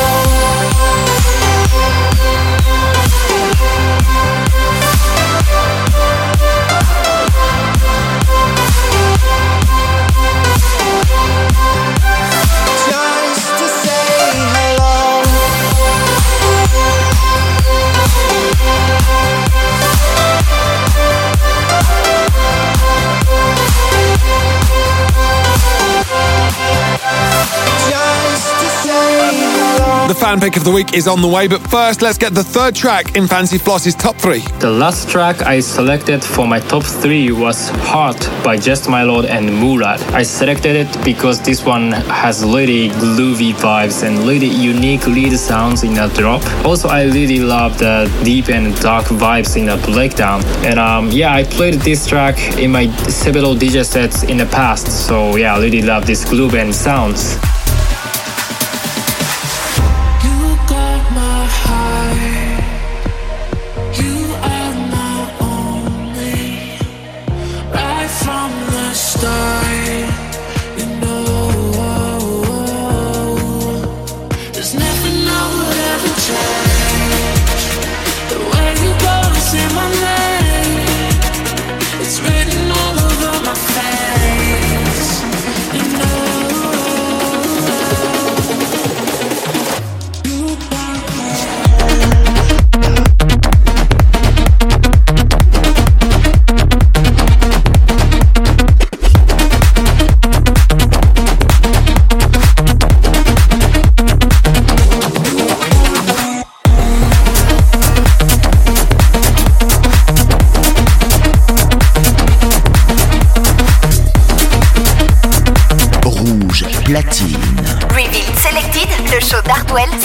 The 30.08 30.16
fan 30.16 30.40
pick 30.40 30.56
of 30.56 30.64
the 30.64 30.72
week 30.72 30.94
is 30.94 31.06
on 31.06 31.22
the 31.22 31.28
way, 31.28 31.50
but 31.50 31.60
first, 31.70 32.02
let's 32.02 32.18
get 32.18 32.34
the 32.34 32.42
third 32.42 32.74
track 32.74 33.18
in 33.18 33.28
Fancy 33.28 33.58
Floss's 33.58 33.94
top 33.94 34.16
three. 34.16 34.40
The 34.62 34.72
last 34.72 35.10
track 35.10 35.42
I 35.42 35.60
selected 35.60 36.24
for 36.24 36.48
my 36.48 36.62
top 36.62 36.84
three 36.84 37.34
was 37.34 37.68
Heart 37.92 38.30
by 38.42 38.56
Just 38.56 38.88
My 38.90 39.04
Lord 39.04 39.26
and 39.26 39.54
Murad. 39.54 40.00
I 40.14 40.24
selected 40.24 40.78
it 40.78 41.04
because 41.04 41.42
this 41.42 41.66
one 41.66 41.92
has 41.92 42.46
really 42.46 42.88
groovy 42.88 43.52
vibes 43.52 44.08
and 44.08 44.20
really 44.20 44.48
unique 44.48 45.06
lead 45.08 45.38
sounds 45.38 45.84
in 45.84 45.98
a 45.98 46.08
drop. 46.14 46.42
Also, 46.64 46.88
I 46.88 47.04
really 47.04 47.40
love 47.40 47.78
the 47.78 48.10
deep 48.24 48.48
and 48.48 48.74
dark 48.80 49.08
vibes 49.08 49.58
in 49.58 49.68
a 49.68 49.78
breakdown. 49.92 50.42
And 50.64 50.80
um, 50.80 51.12
yeah, 51.12 51.34
I 51.34 51.44
played 51.44 51.82
this 51.82 52.08
track 52.08 52.38
in 52.58 52.72
my 52.72 52.90
several 53.10 53.56
DJ 53.56 53.84
sets 53.84 54.24
in 54.24 54.38
the 54.38 54.46
past, 54.46 54.88
so 54.88 55.36
yeah, 55.36 55.56
I 55.56 55.60
really 55.60 55.82
love 55.82 56.08
this 56.08 56.24
groove 56.24 56.56
and 56.56 56.74
sounds. 56.74 57.38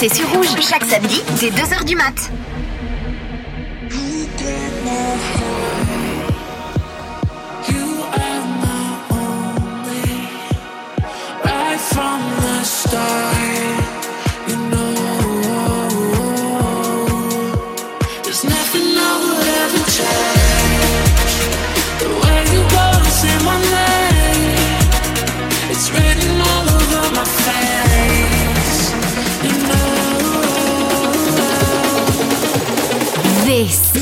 C'est 0.03 0.17
sur 0.17 0.29
Rouge, 0.31 0.49
chaque 0.61 0.83
samedi, 0.85 1.23
dès 1.39 1.51
2h 1.51 1.85
du 1.85 1.95
mat'. 1.95 2.42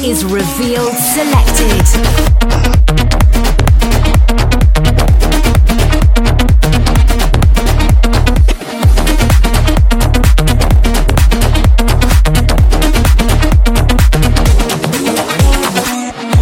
Is 0.03 0.25
revealed 0.25 0.95
selected. 0.95 1.87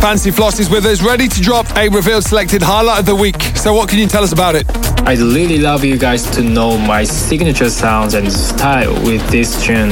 Fancy 0.01 0.31
Floss 0.31 0.61
is 0.61 0.71
with 0.71 0.87
us, 0.87 1.03
ready 1.03 1.27
to 1.27 1.41
drop 1.41 1.67
a 1.77 1.89
revealed 1.89 2.23
selected 2.23 2.63
highlight 2.63 3.01
of 3.01 3.07
the 3.07 3.15
week. 3.15 3.43
So, 3.57 3.75
what 3.75 3.89
can 3.89 3.99
you 3.99 4.07
tell 4.07 4.23
us 4.23 4.33
about 4.33 4.55
it? 4.55 4.67
I'd 5.07 5.19
really 5.19 5.59
love 5.59 5.85
you 5.85 5.99
guys 5.99 6.31
to 6.31 6.43
know 6.43 6.79
my 6.79 7.03
signature 7.03 7.71
sounds 7.71 8.15
and 8.15 8.33
style 8.33 8.95
with 9.05 9.29
this 9.31 9.63
tune. 9.65 9.91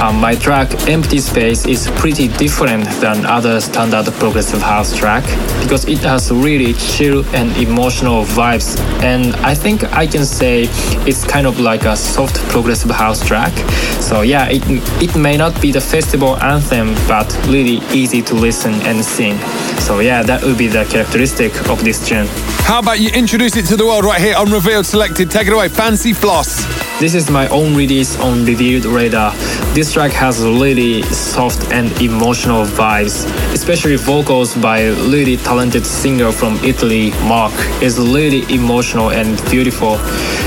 Um, 0.00 0.20
my 0.20 0.36
track 0.36 0.88
Empty 0.88 1.18
Space 1.18 1.66
is 1.66 1.90
pretty 1.96 2.28
different 2.28 2.84
than 3.00 3.26
other 3.26 3.60
standard 3.60 4.06
progressive 4.14 4.62
house 4.62 4.94
track 4.94 5.24
because 5.60 5.86
it 5.86 5.98
has 5.98 6.30
really 6.30 6.74
chill 6.74 7.24
and 7.34 7.50
emotional 7.56 8.24
vibes 8.24 8.78
and 9.02 9.34
I 9.44 9.56
think 9.56 9.82
I 9.92 10.06
can 10.06 10.24
say 10.24 10.68
it's 11.04 11.24
kind 11.24 11.48
of 11.48 11.58
like 11.58 11.84
a 11.84 11.96
soft 11.96 12.36
progressive 12.48 12.92
house 12.92 13.26
track. 13.26 13.52
So 14.00 14.22
yeah, 14.22 14.48
it, 14.48 14.62
it 15.02 15.16
may 15.16 15.36
not 15.36 15.60
be 15.60 15.72
the 15.72 15.80
festival 15.80 16.36
anthem 16.36 16.94
but 17.08 17.36
really 17.48 17.80
easy 17.92 18.22
to 18.22 18.34
listen 18.34 18.74
and 18.82 19.04
sing. 19.04 19.36
So 19.80 19.98
yeah, 19.98 20.22
that 20.22 20.44
would 20.44 20.58
be 20.58 20.68
the 20.68 20.84
characteristic 20.84 21.68
of 21.68 21.82
this 21.82 22.06
tune. 22.06 22.28
How 22.68 22.78
about 22.78 23.00
you 23.00 23.10
introduce 23.10 23.56
it 23.56 23.66
to 23.66 23.76
the 23.76 23.84
world 23.84 24.04
right 24.04 24.20
here 24.20 24.36
on 24.36 24.50
Revealed 24.52 24.86
Selected? 24.86 25.28
Take 25.28 25.48
it 25.48 25.52
away, 25.52 25.68
Fancy 25.68 26.12
Floss. 26.12 26.87
This 27.00 27.14
is 27.14 27.30
my 27.30 27.46
own 27.50 27.76
release 27.76 28.18
on 28.18 28.44
Revealed 28.44 28.84
Radar. 28.84 29.32
This 29.72 29.92
track 29.92 30.10
has 30.10 30.42
really 30.42 31.02
soft 31.02 31.70
and 31.72 31.92
emotional 32.02 32.64
vibes, 32.64 33.24
especially 33.54 33.94
vocals 33.94 34.56
by 34.56 34.88
really 34.88 35.36
talented 35.36 35.86
singer 35.86 36.32
from 36.32 36.56
Italy, 36.64 37.12
Mark, 37.22 37.52
is 37.80 38.00
really 38.00 38.42
emotional 38.52 39.12
and 39.12 39.40
beautiful. 39.48 39.94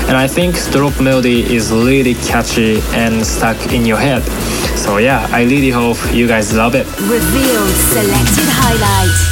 And 0.08 0.14
I 0.14 0.28
think 0.28 0.54
the 0.56 0.72
drop 0.72 1.00
melody 1.00 1.40
is 1.42 1.72
really 1.72 2.16
catchy 2.16 2.82
and 2.92 3.24
stuck 3.24 3.72
in 3.72 3.86
your 3.86 3.96
head. 3.96 4.22
So 4.76 4.98
yeah, 4.98 5.26
I 5.32 5.44
really 5.44 5.70
hope 5.70 5.96
you 6.12 6.28
guys 6.28 6.54
love 6.54 6.74
it. 6.74 6.86
Revealed 7.00 7.76
selected 7.94 9.31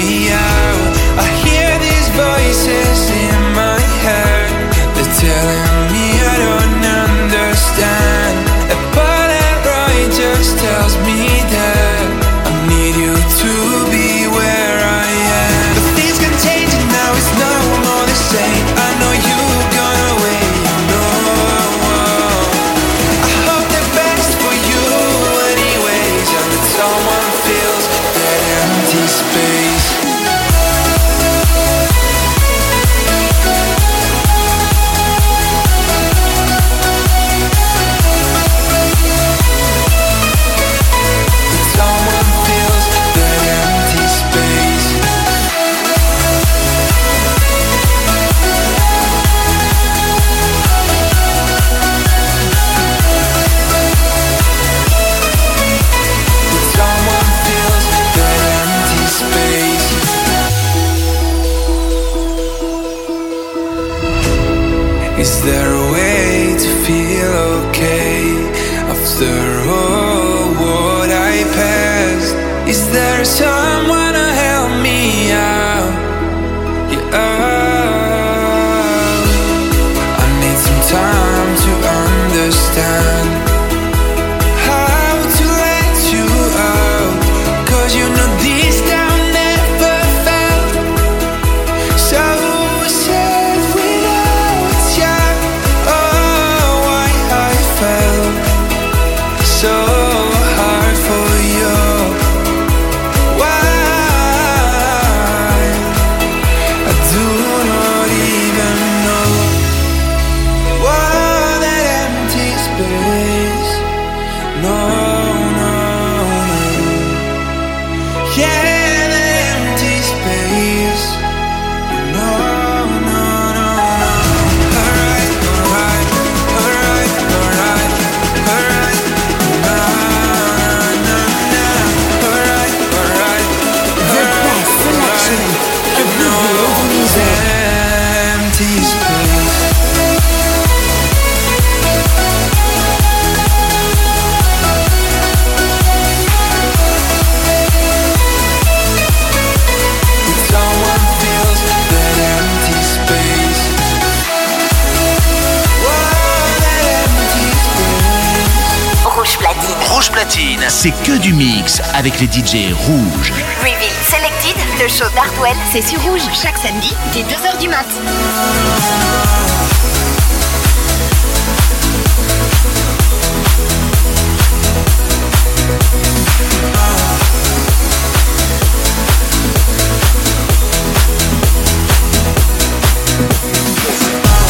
avec 162.01 162.19
les 162.19 162.25
DJ 162.25 162.73
rouges. 162.73 163.31
Revealed 163.59 163.91
Selected, 164.09 164.55
le 164.81 164.87
show 164.87 165.05
d'Hardwell, 165.13 165.55
c'est 165.71 165.87
sur 165.87 166.01
rouge 166.01 166.21
chaque 166.33 166.57
samedi 166.57 166.95
dès 167.13 167.21
2h 167.21 167.59
du 167.59 167.69
mat'. 167.69 167.85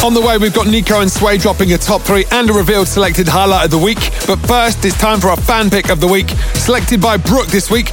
On 0.04 0.12
the 0.12 0.20
way, 0.20 0.36
we've 0.36 0.52
got 0.52 0.66
Nico 0.66 1.00
and 1.00 1.08
Sway 1.08 1.38
dropping 1.38 1.72
a 1.74 1.78
top 1.78 2.02
three 2.02 2.24
and 2.32 2.50
a 2.50 2.52
revealed 2.52 2.88
selected 2.88 3.28
highlight 3.28 3.66
of 3.66 3.70
the 3.70 3.78
week. 3.78 4.10
But 4.26 4.40
first, 4.48 4.84
it's 4.84 4.98
time 4.98 5.20
for 5.20 5.28
our 5.28 5.36
fan 5.36 5.70
pick 5.70 5.90
of 5.90 6.00
the 6.00 6.08
week, 6.08 6.26
selected 6.62 7.00
by 7.00 7.16
Brooke 7.16 7.48
this 7.48 7.72
week, 7.72 7.90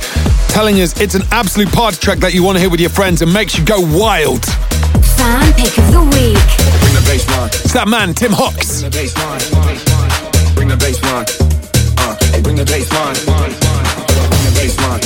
telling 0.50 0.80
us 0.80 1.02
it's 1.02 1.16
an 1.16 1.24
absolute 1.32 1.72
party 1.72 1.98
track 1.98 2.20
that 2.20 2.36
you 2.36 2.44
want 2.44 2.56
to 2.56 2.62
hear 2.62 2.70
with 2.70 2.80
your 2.80 2.92
friends 2.92 3.24
and 3.24 3.34
makes 3.34 3.58
you 3.58 3.66
go 3.66 3.80
wild. 3.98 4.46
Fan 5.18 5.54
pick 5.54 5.76
of 5.76 5.92
the 5.92 6.04
week. 6.14 6.38
Bring 6.78 6.94
the 6.94 7.04
bass 7.10 7.28
line. 7.30 7.50
It's 7.50 7.74
that 7.74 7.88
man, 7.88 8.14
Tim 8.14 8.32
Hawks. 8.32 8.82
Bring 8.82 8.92
the 8.92 8.98
bass 8.98 9.18
line. 9.18 10.56
Bring 10.56 10.68
the 10.68 10.78
bass 10.78 11.02
line. 11.02 11.26
Uh, 11.98 12.16
hey, 12.32 12.42
bring 12.42 12.56
the 12.58 12.66
bass 12.66 12.92
line. 12.94 13.16
Bring 13.26 14.46
the 14.46 14.54
bass 14.54 14.78
line. 14.78 15.02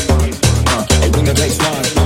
Uh, 0.67 0.85
hey, 0.99 1.09
bring 1.11 1.25
the 1.25 1.33
bass 1.33 2.02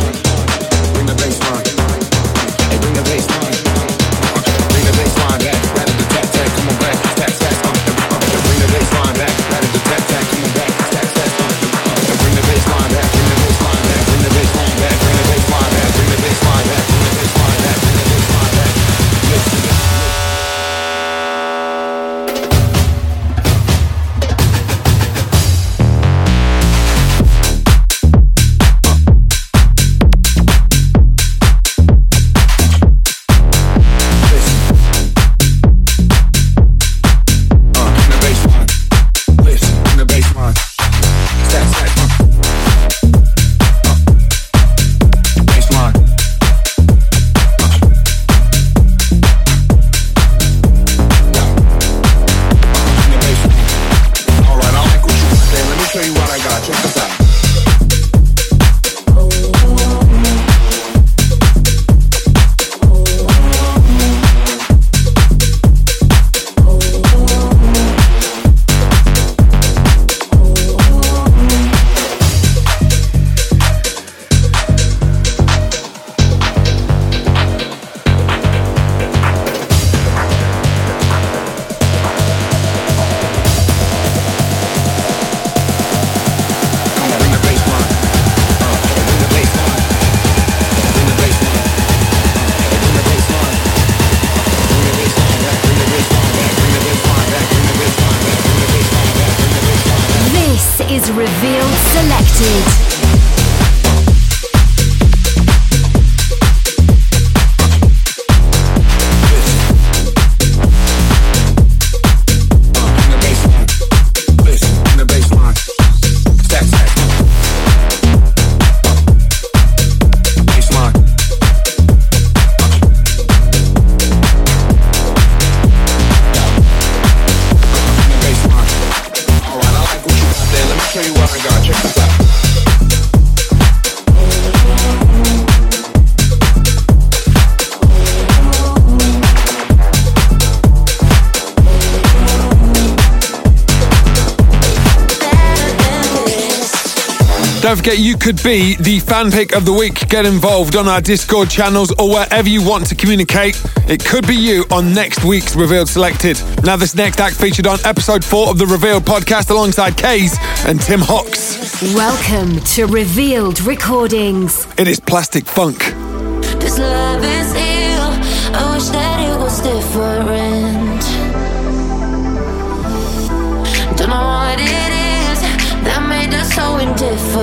forget 147.77 147.99
you 147.99 148.17
could 148.17 148.41
be 148.43 148.75
the 148.77 148.99
fan 148.99 149.29
pick 149.31 149.55
of 149.55 149.63
the 149.65 149.71
week. 149.71 150.09
Get 150.09 150.25
involved 150.25 150.75
on 150.75 150.87
our 150.87 150.99
Discord 150.99 151.49
channels 151.49 151.93
or 151.99 152.09
wherever 152.09 152.49
you 152.49 152.67
want 152.67 152.87
to 152.87 152.95
communicate. 152.95 153.61
It 153.87 154.03
could 154.03 154.25
be 154.25 154.35
you 154.35 154.65
on 154.71 154.93
next 154.93 155.23
week's 155.23 155.55
Revealed 155.55 155.87
Selected. 155.87 156.41
Now, 156.63 156.75
this 156.75 156.95
next 156.95 157.19
act 157.19 157.35
featured 157.35 157.67
on 157.67 157.77
episode 157.85 158.25
four 158.25 158.49
of 158.49 158.57
the 158.57 158.65
Revealed 158.65 159.03
podcast 159.03 159.51
alongside 159.51 159.95
Kays 159.95 160.37
and 160.65 160.81
Tim 160.81 161.01
Hawks. 161.01 161.81
Welcome 161.93 162.59
to 162.61 162.87
Revealed 162.87 163.61
Recordings. 163.61 164.65
It 164.77 164.87
is 164.87 164.99
Plastic 164.99 165.45
Funk. 165.45 165.77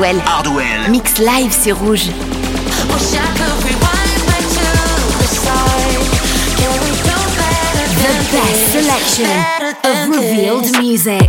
Hardwell. 0.00 0.90
Mix 0.90 1.18
live, 1.18 1.52
c'est 1.52 1.72
rouge. 1.72 2.06
The 7.98 8.14
best 8.32 8.72
selection 8.72 9.26
of 9.84 10.08
revealed 10.08 10.78
music. 10.80 11.28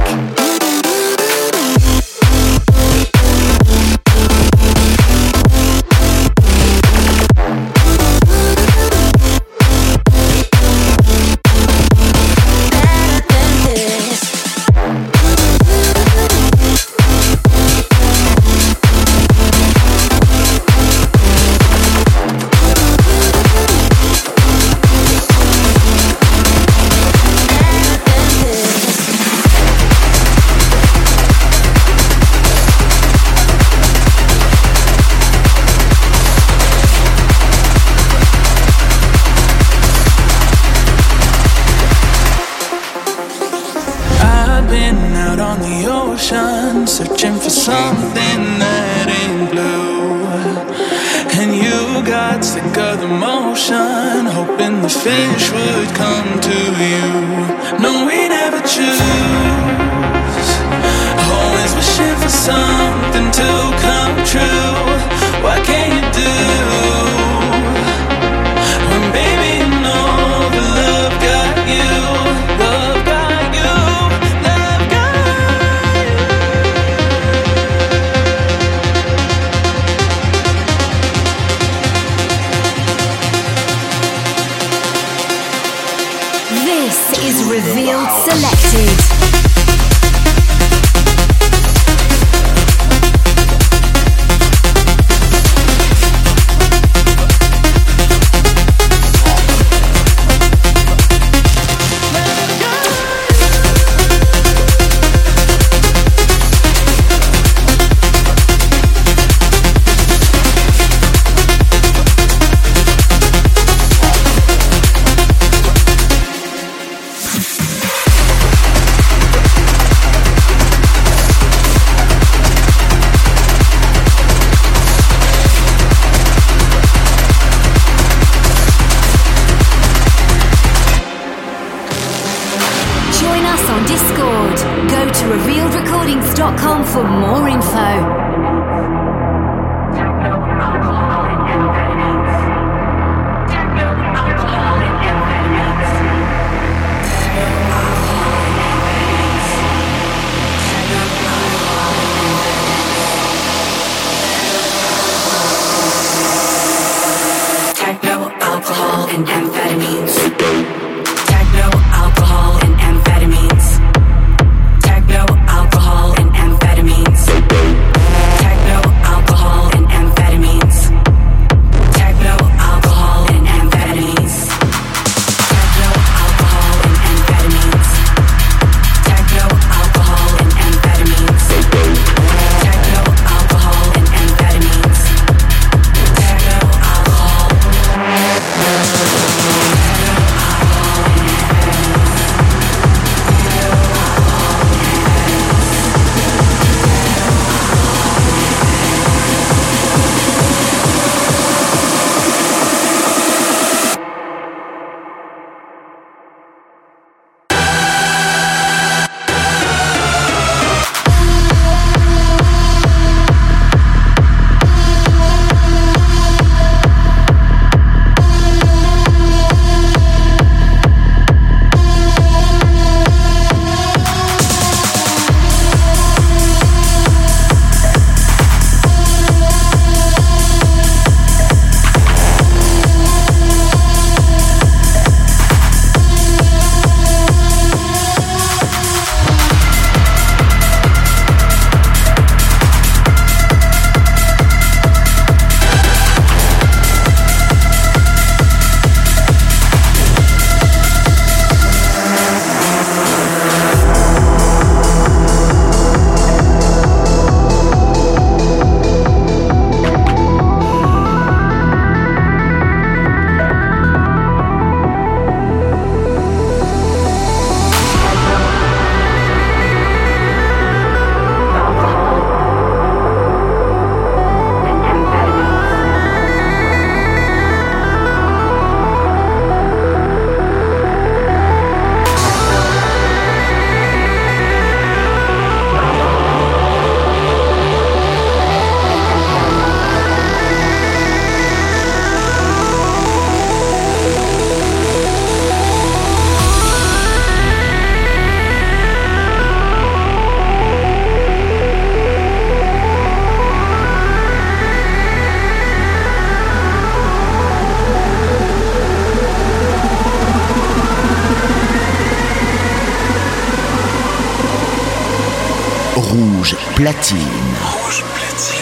Rouge 316.84 318.03
platine. 318.15 318.57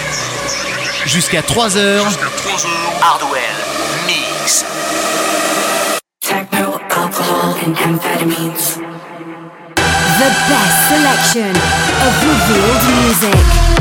Jusqu'à 1.05 1.39
3h. 1.39 2.01
Hardwell 3.01 3.41
Mix. 4.07 4.65
Techno, 6.19 6.81
alcohol, 6.89 7.55
and 7.65 7.75
amphetamines. 7.77 8.75
The 9.75 10.31
best 10.49 10.77
selection 10.89 11.55
of 12.05 12.13
revealed 12.27 12.83
music. 13.05 13.78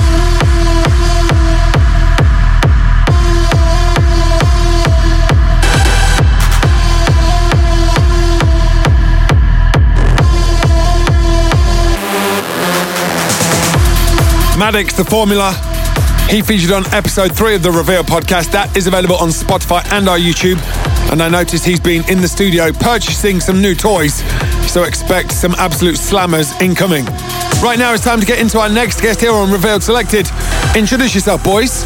Maddox, 14.58 14.96
the 14.96 15.04
formula. 15.04 15.52
He 16.28 16.42
featured 16.42 16.72
on 16.72 16.84
episode 16.92 17.34
three 17.34 17.54
of 17.54 17.62
the 17.62 17.70
Reveal 17.70 18.02
podcast. 18.02 18.50
That 18.50 18.76
is 18.76 18.88
available 18.88 19.14
on 19.16 19.28
Spotify 19.28 19.86
and 19.92 20.08
our 20.08 20.18
YouTube. 20.18 20.58
And 21.12 21.22
I 21.22 21.28
noticed 21.28 21.64
he's 21.64 21.78
been 21.78 22.02
in 22.10 22.20
the 22.20 22.26
studio 22.26 22.72
purchasing 22.72 23.38
some 23.38 23.62
new 23.62 23.76
toys. 23.76 24.22
So 24.68 24.82
expect 24.82 25.30
some 25.30 25.54
absolute 25.58 25.94
slammers 25.94 26.60
incoming. 26.60 27.04
Right 27.62 27.78
now, 27.78 27.94
it's 27.94 28.02
time 28.02 28.18
to 28.18 28.26
get 28.26 28.40
into 28.40 28.58
our 28.58 28.68
next 28.68 29.00
guest 29.00 29.20
here 29.20 29.32
on 29.32 29.50
Revealed 29.52 29.84
Selected. 29.84 30.28
Introduce 30.74 31.14
yourself, 31.14 31.44
boys. 31.44 31.84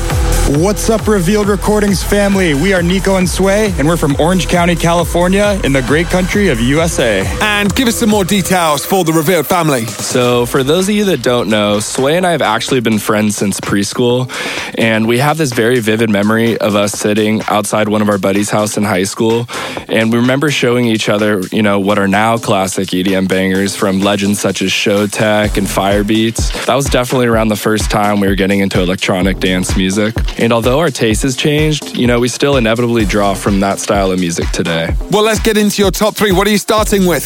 What's 0.57 0.90
up, 0.90 1.09
Revealed 1.09 1.48
Recordings 1.48 2.03
family? 2.03 2.53
We 2.53 2.74
are 2.74 2.82
Nico 2.82 3.16
and 3.16 3.26
Sway, 3.26 3.72
and 3.78 3.88
we're 3.88 3.96
from 3.96 4.14
Orange 4.20 4.48
County, 4.48 4.76
California, 4.76 5.59
in 5.64 5.72
the 5.72 5.80
great 5.80 6.09
country 6.09 6.48
of 6.48 6.61
USA. 6.61 7.24
And 7.40 7.74
give 7.74 7.88
us 7.88 7.96
some 7.96 8.11
more 8.11 8.26
details 8.26 8.84
for 8.84 9.03
the 9.03 9.14
Revealed 9.14 9.46
family. 9.46 9.86
So, 9.86 10.44
for 10.44 10.62
those 10.62 10.90
of 10.90 10.94
you 10.94 11.07
that 11.07 11.22
don't 11.22 11.48
know, 11.48 11.80
Sway 11.80 12.18
and 12.18 12.26
I 12.26 12.32
have 12.32 12.42
actually 12.42 12.80
been 12.80 12.98
friends 12.98 13.34
since 13.34 13.61
preschool, 13.61 14.30
and 14.76 15.09
we 15.09 15.20
have 15.20 15.38
this 15.38 15.55
very 15.55 15.80
vivid 15.80 16.11
memory 16.11 16.59
of 16.59 16.76
us 16.76 16.92
sitting 16.92 17.40
outside 17.44 17.88
one 17.88 18.03
of 18.03 18.11
our 18.11 18.18
buddies' 18.18 18.50
house 18.50 18.76
in 18.76 18.84
high 18.84 19.05
school, 19.05 19.46
and 19.88 20.12
we 20.12 20.18
remember 20.18 20.50
showing 20.50 20.84
each 20.84 21.09
other, 21.09 21.40
you 21.50 21.62
know, 21.62 21.80
what 21.80 21.98
are 21.98 22.09
now 22.09 22.36
classic 22.36 22.88
EDM 22.88 23.26
bangers 23.26 23.74
from 23.74 24.00
legends 24.00 24.38
such 24.38 24.61
as 24.61 24.70
Showtek 24.70 25.57
and 25.57 25.66
Firebeatz. 25.66 26.66
That 26.66 26.74
was 26.74 26.86
definitely 26.86 27.28
around 27.28 27.48
the 27.48 27.57
first 27.57 27.90
time 27.90 28.20
we 28.20 28.28
were 28.28 28.34
getting 28.34 28.61
into 28.61 28.82
electronic 28.82 29.38
dance 29.38 29.78
music. 29.78 30.14
And 30.43 30.53
although 30.53 30.80
our 30.80 30.90
taste 30.90 31.22
has 31.22 31.36
changed, 31.36 31.97
you 31.97 32.09
know, 32.09 32.18
we 32.18 32.26
still 32.26 32.57
inevitably 32.57 33.05
draw 33.05 33.32
from 33.32 33.61
that 33.61 33.78
style 33.78 34.11
of 34.11 34.18
music 34.18 34.49
today. 34.49 34.93
Well, 35.12 35.22
let's 35.22 35.38
get 35.38 35.57
into 35.57 35.80
your 35.80 35.93
top 35.93 36.16
three. 36.16 36.32
What 36.32 36.49
are 36.49 36.51
you 36.51 36.59
starting 36.59 37.07
with? 37.07 37.24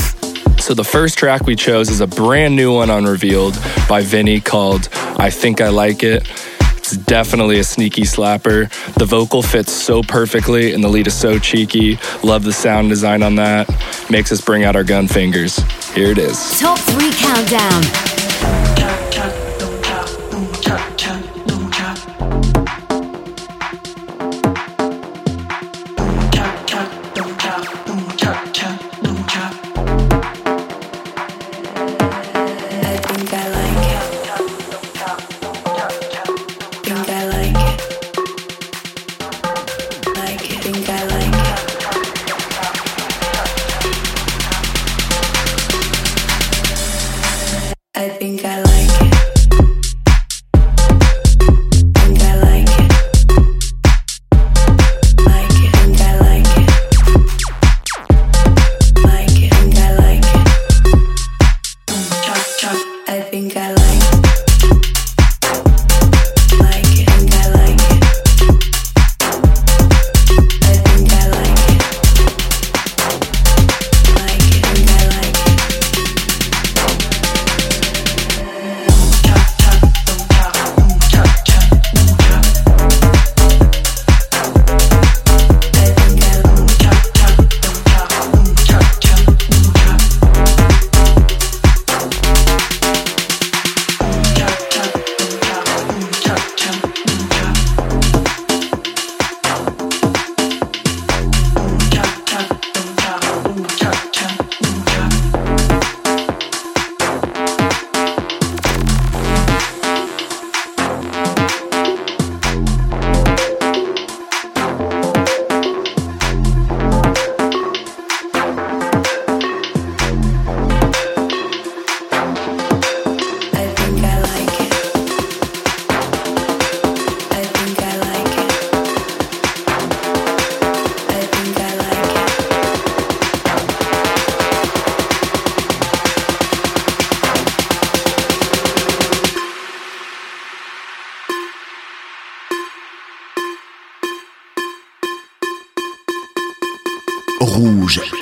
So 0.61 0.75
the 0.75 0.85
first 0.85 1.17
track 1.17 1.47
we 1.47 1.57
chose 1.57 1.89
is 1.89 2.03
a 2.03 2.07
brand 2.07 2.55
new 2.55 2.75
one 2.75 2.91
on 2.91 3.07
Revealed 3.07 3.59
by 3.89 4.03
Vinny 4.03 4.39
called 4.39 4.91
I 5.19 5.31
Think 5.31 5.63
I 5.63 5.71
Like 5.71 6.03
It. 6.03 6.29
It's 6.77 6.95
definitely 6.95 7.59
a 7.59 7.65
sneaky 7.65 8.03
slapper. 8.03 8.69
The 8.97 9.07
vocal 9.07 9.41
fits 9.41 9.73
so 9.73 10.03
perfectly 10.03 10.75
and 10.75 10.85
the 10.85 10.89
lead 10.89 11.07
is 11.07 11.15
so 11.15 11.39
cheeky. 11.39 11.99
Love 12.23 12.45
the 12.45 12.53
sound 12.53 12.91
design 12.91 13.23
on 13.23 13.37
that. 13.37 13.67
Makes 14.11 14.31
us 14.31 14.43
bring 14.43 14.65
out 14.65 14.77
our 14.77 14.85
gun 14.85 15.09
fingers. 15.09 15.57
Here 15.95 16.11
it 16.11 16.19
is. 16.19 16.61
Top 16.61 16.79
three 16.81 17.13
countdown. 17.13 18.16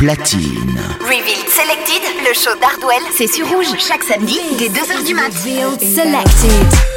Platine. 0.04 0.78
Revealed 1.00 1.48
Selected, 1.48 2.02
le 2.28 2.34
show 2.34 2.54
d'Hardwell, 2.60 3.02
c'est 3.16 3.26
sur 3.26 3.48
Rouge 3.48 3.68
chaque 3.78 4.04
samedi 4.04 4.38
dès 4.58 4.68
2h 4.68 5.06
du 5.06 5.14
mat. 5.14 5.32
Revealed 5.32 5.80
Selected. 5.80 6.93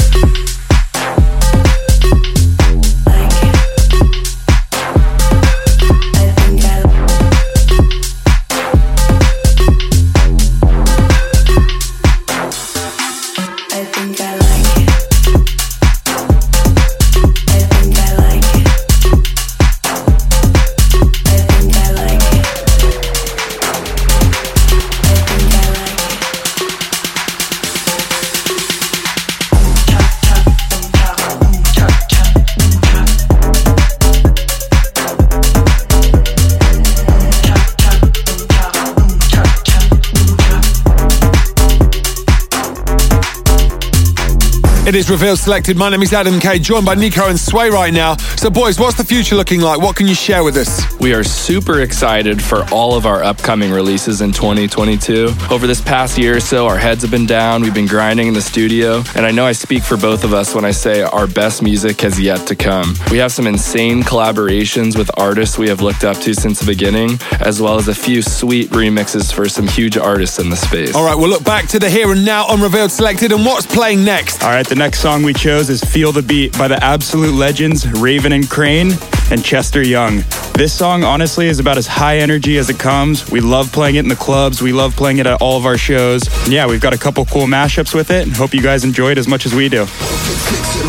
Is 44.98 45.10
Revealed 45.12 45.38
Selected. 45.38 45.78
My 45.78 45.90
name 45.90 46.02
is 46.02 46.12
Adam 46.12 46.40
K, 46.40 46.58
joined 46.58 46.86
by 46.86 46.96
Nico 46.96 47.28
and 47.28 47.40
Sway 47.40 47.70
right 47.70 47.94
now. 47.94 48.18
So, 48.36 48.50
boys, 48.50 48.80
what's 48.80 48.98
the 48.98 49.04
future 49.04 49.36
looking 49.36 49.62
like? 49.62 49.80
What 49.80 49.96
can 49.96 50.08
you 50.08 50.16
share 50.16 50.44
with 50.44 50.58
us? 50.58 50.97
We 51.00 51.14
are 51.14 51.24
super 51.24 51.82
excited 51.82 52.42
for 52.42 52.66
all 52.72 52.96
of 52.96 53.06
our 53.06 53.24
upcoming 53.24 53.72
releases 53.72 54.22
in 54.22 54.32
2022. 54.32 55.32
Over 55.52 55.68
this 55.68 55.80
past 55.80 56.18
year 56.18 56.38
or 56.38 56.40
so, 56.40 56.66
our 56.66 56.78
heads 56.78 57.04
have 57.04 57.12
been 57.12 57.28
down. 57.28 57.62
We've 57.62 57.74
been 57.74 57.86
grinding 57.86 58.28
in 58.28 58.34
the 58.34 58.42
studio. 58.42 59.04
And 59.16 59.24
I 59.24 59.30
know 59.30 59.46
I 59.46 59.52
speak 59.52 59.84
for 59.84 59.96
both 59.96 60.24
of 60.24 60.34
us 60.34 60.56
when 60.56 60.66
I 60.66 60.72
say 60.72 61.04
our 61.04 61.28
best 61.28 61.62
music 61.62 62.02
has 62.02 62.20
yet 62.20 62.48
to 62.48 62.56
come. 62.56 62.96
We 63.12 63.20
have 63.20 63.32
some 63.32 63.46
insane 63.46 64.02
collaborations 64.02 64.98
with 64.98 65.12
artists 65.20 65.58
we 65.60 65.70
have 65.70 65.82
looked 65.82 66.04
up 66.04 66.18
to 66.18 66.34
since 66.34 66.60
the 66.60 66.66
beginning, 66.66 67.20
as 67.42 67.62
well 67.62 67.78
as 67.78 67.88
a 67.88 67.96
few 67.96 68.24
sweet 68.24 68.72
remixes 68.72 69.32
for 69.32 69.48
some 69.48 69.68
huge 69.68 69.98
artists 69.98 70.40
in 70.40 70.50
the 70.50 70.58
space. 70.58 70.96
All 70.96 71.06
right, 71.06 71.16
we'll 71.16 71.30
look 71.30 71.44
back 71.44 71.68
to 71.70 71.80
the 71.80 71.92
here 71.92 72.12
and 72.12 72.26
now 72.26 72.48
on 72.48 72.60
Revealed 72.60 72.92
Selected 72.92 73.32
and 73.32 73.46
what's 73.46 73.68
playing 73.68 74.04
next. 74.04 74.44
All 74.44 74.50
right, 74.50 74.68
the 74.68 74.76
next 74.76 75.00
song 75.00 75.22
we 75.22 75.34
chose 75.34 75.70
is 75.70 75.84
Feel 75.84 76.12
the 76.12 76.24
Beat 76.24 76.58
by 76.58 76.68
the 76.68 76.84
absolute 76.84 77.36
legends 77.36 77.88
Raven 77.92 78.32
and 78.32 78.46
Kreyn 78.46 79.17
and 79.32 79.44
Chester 79.44 79.82
Young. 79.82 80.24
This 80.54 80.74
song, 80.74 81.04
honestly, 81.04 81.48
is 81.48 81.60
about 81.60 81.78
as 81.78 81.86
high 81.88 82.18
energy 82.18 82.58
as 82.58 82.70
it 82.70 82.80
comes. 82.80 83.30
We 83.30 83.42
love 83.42 83.72
playing 83.72 83.96
it 83.96 84.00
in 84.00 84.10
the 84.10 84.16
clubs, 84.16 84.62
we 84.62 84.72
love 84.72 84.96
playing 84.96 85.18
it 85.18 85.28
at 85.28 85.42
all 85.42 85.58
of 85.58 85.66
our 85.66 85.78
shows. 85.78 86.28
Yeah, 86.48 86.68
we've 86.68 86.82
got 86.82 86.94
a 86.94 86.98
couple 86.98 87.26
cool 87.26 87.46
mashups 87.46 87.94
with 87.94 88.10
it, 88.10 88.26
and 88.26 88.36
hope 88.36 88.54
you 88.54 88.62
guys 88.62 88.84
enjoy 88.84 89.12
it 89.12 89.18
as 89.18 89.28
much 89.28 89.46
as 89.46 89.54
we 89.54 89.70
do. 89.70 89.86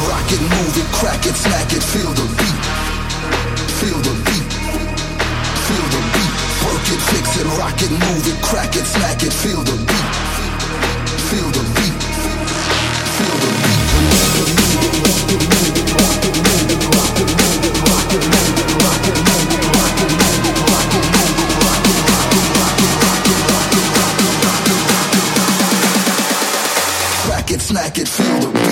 Rock 0.09 0.31
it, 0.31 0.41
move 0.41 0.77
it, 0.77 0.89
crack 0.93 1.25
it, 1.27 1.35
smack 1.35 1.73
it, 1.73 1.83
feel 1.83 2.13
the 2.13 2.27
beat. 2.39 2.59
Feel 3.79 3.99
the 4.03 4.15
beat. 4.27 4.53
Feel 5.67 5.87
the 5.95 6.01
beat. 6.13 6.33
Work 6.67 6.89
it, 6.93 7.01
fix 7.11 7.29
smack 27.69 27.99
it, 27.99 28.09
feel 28.09 28.41
the 28.41 28.68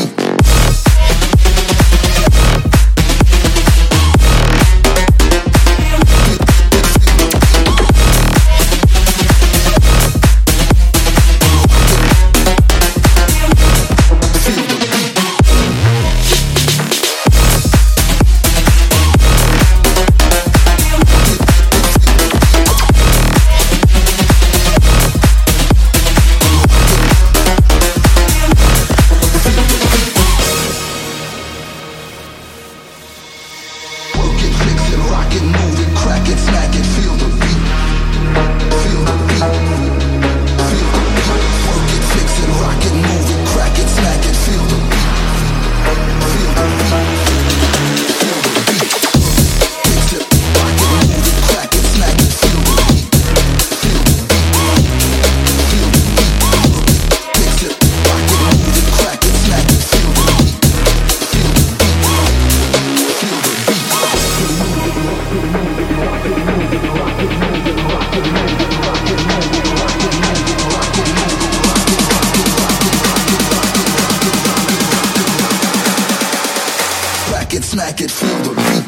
It, 77.98 78.10
feel 78.10 78.28
the 78.42 78.50
beat. 78.50 78.84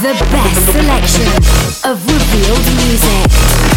The 0.00 0.14
best 0.32 0.64
selection 0.64 1.28
of 1.84 2.06
revealed 2.06 2.64
music. 2.86 3.71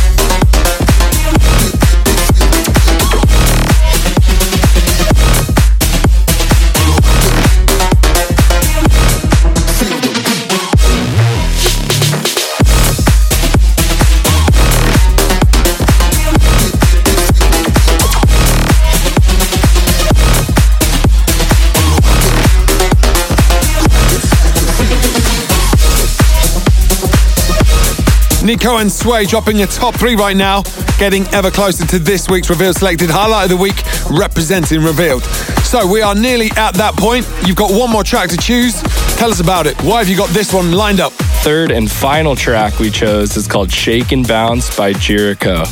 Nico 28.46 28.78
and 28.78 28.92
Sway 28.92 29.26
dropping 29.26 29.64
a 29.64 29.66
top 29.66 29.96
three 29.96 30.16
right 30.16 30.38
now, 30.38 30.62
getting 31.00 31.28
ever 31.34 31.50
closer 31.50 31.84
to 31.88 31.98
this 31.98 32.30
week's 32.30 32.48
Revealed 32.48 32.76
Selected 32.76 33.10
Highlight 33.10 33.46
of 33.46 33.50
the 33.50 33.58
Week, 33.58 33.76
representing 34.12 34.84
Revealed. 34.84 35.24
So 35.64 35.88
we 35.88 36.02
are 36.04 36.14
nearly 36.14 36.52
at 36.56 36.76
that 36.76 36.94
point. 36.96 37.28
You've 37.48 37.56
got 37.56 37.72
one 37.72 37.90
more 37.90 38.04
track 38.04 38.30
to 38.30 38.38
choose. 38.38 38.84
Tell 39.18 39.32
us 39.32 39.40
about 39.40 39.66
it. 39.66 39.82
Why 39.82 39.98
have 39.98 40.10
you 40.10 40.16
got 40.16 40.30
this 40.30 40.54
one 40.54 40.72
lined 40.74 41.00
up? 41.00 41.12
Third 41.42 41.72
and 41.72 41.90
final 41.90 42.36
track 42.36 42.78
we 42.78 42.92
chose 42.92 43.36
is 43.36 43.48
called 43.48 43.72
Shake 43.72 44.12
and 44.12 44.28
Bounce 44.28 44.76
by 44.78 44.94
Jericho. 44.94 45.64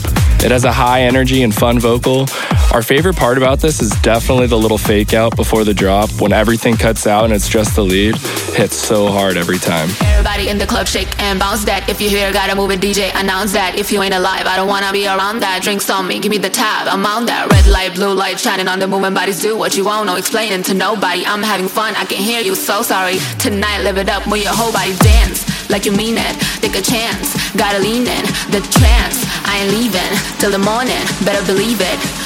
It 0.44 0.50
has 0.50 0.66
a 0.66 0.72
high 0.72 1.04
energy 1.04 1.44
and 1.44 1.54
fun 1.54 1.80
vocal. 1.80 2.26
Our 2.74 2.82
favorite 2.82 3.16
part 3.16 3.38
about 3.38 3.60
this 3.60 3.80
is 3.84 3.92
definitely 4.02 4.48
the 4.48 4.58
little 4.58 4.80
fake 4.80 5.14
out 5.14 5.36
before 5.36 5.64
the 5.64 5.76
drop 5.76 6.10
when 6.20 6.34
everything 6.34 6.76
cuts 6.76 7.06
out 7.06 7.24
and 7.24 7.32
it's 7.32 7.48
just 7.48 7.76
the 7.76 7.84
lead. 7.84 8.16
Hits 8.58 8.76
so 8.76 9.12
hard 9.12 9.38
every 9.38 9.60
time. 9.60 9.90
Everybody 10.02 10.50
in 10.50 10.58
the 10.58 10.66
club 10.66 10.88
shake 10.88 11.08
and 11.22 11.38
bounce 11.38 11.64
that. 11.66 11.88
If 11.88 12.02
you 12.02 12.10
hear, 12.10 12.34
gotta 12.34 12.56
move 12.56 12.72
it, 12.72 12.80
DJ, 12.80 13.12
announce 13.14 13.52
that. 13.54 13.78
If 13.78 13.92
you 13.92 14.02
ain't 14.02 14.16
alive, 14.16 14.48
I 14.48 14.56
don't 14.56 14.68
wanna 14.68 14.92
be 14.92 15.06
around 15.06 15.42
that. 15.42 15.62
Drinks 15.62 15.88
on 15.92 16.08
me, 16.08 16.20
give 16.20 16.32
me 16.32 16.40
the 16.40 16.50
tab, 16.50 16.88
I'm 16.88 17.06
on 17.06 17.28
that. 17.28 17.52
Red 17.52 17.68
light, 17.68 17.94
blue 17.94 18.12
light, 18.12 18.40
shining 18.40 18.68
on 18.68 18.80
the 18.80 18.88
moving 18.88 19.14
bodies. 19.14 19.40
Do 19.40 19.56
what 19.56 19.78
you 19.78 19.86
want, 19.86 20.08
no 20.08 20.16
explaining 20.16 20.64
to 20.64 20.74
nobody. 20.74 21.24
I'm 21.28 21.44
having 21.44 21.68
fun, 21.68 21.94
I 21.96 22.06
can 22.06 22.18
hear 22.18 22.42
you, 22.42 22.56
so 22.56 22.82
sorry. 22.82 23.20
Tonight, 23.38 23.84
live 23.84 24.00
it 24.00 24.10
up, 24.10 24.26
move 24.26 24.42
your 24.42 24.56
whole 24.56 24.74
body, 24.74 24.96
dance 24.98 25.46
like 25.70 25.86
you 25.86 25.92
mean 25.92 26.16
it. 26.18 26.36
Take 26.62 26.76
a 26.76 26.82
chance, 26.82 27.34
gotta 27.54 27.80
lean 27.80 28.08
in 28.08 28.26
the 28.50 28.62
trance. 28.74 29.18
I 29.46 29.62
ain't 29.62 29.72
leaving 29.72 30.14
till 30.40 30.52
the 30.52 30.58
morning, 30.58 31.04
better 31.26 31.46
believe 31.46 31.82
it. 31.82 32.23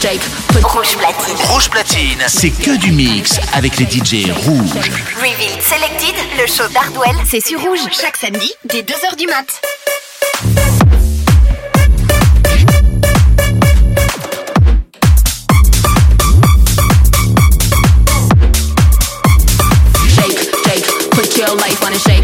Put 0.00 0.62
Rouge 0.62 0.96
platine. 0.96 1.34
Rouge 1.48 1.68
Platine, 1.70 2.22
c'est 2.28 2.50
que 2.50 2.76
du 2.78 2.92
mix 2.92 3.40
avec 3.52 3.78
les 3.78 3.84
DJ 3.84 4.30
rouges. 4.30 4.70
Revealed 5.16 5.60
Selected, 5.60 6.14
le 6.38 6.46
show 6.46 6.68
d'Hardwell, 6.72 7.16
c'est 7.28 7.44
sur 7.44 7.60
Rouge, 7.60 7.80
chaque 8.00 8.16
samedi, 8.16 8.52
dès 8.64 8.82
2h 8.82 9.16
du 9.16 9.26
mat. 9.26 9.60
shake, 20.14 20.38
shake, 20.64 21.10
put 21.10 21.36
your 21.36 21.56
life 21.56 21.82
on 21.82 21.92
a 21.92 21.98
shake. 21.98 22.17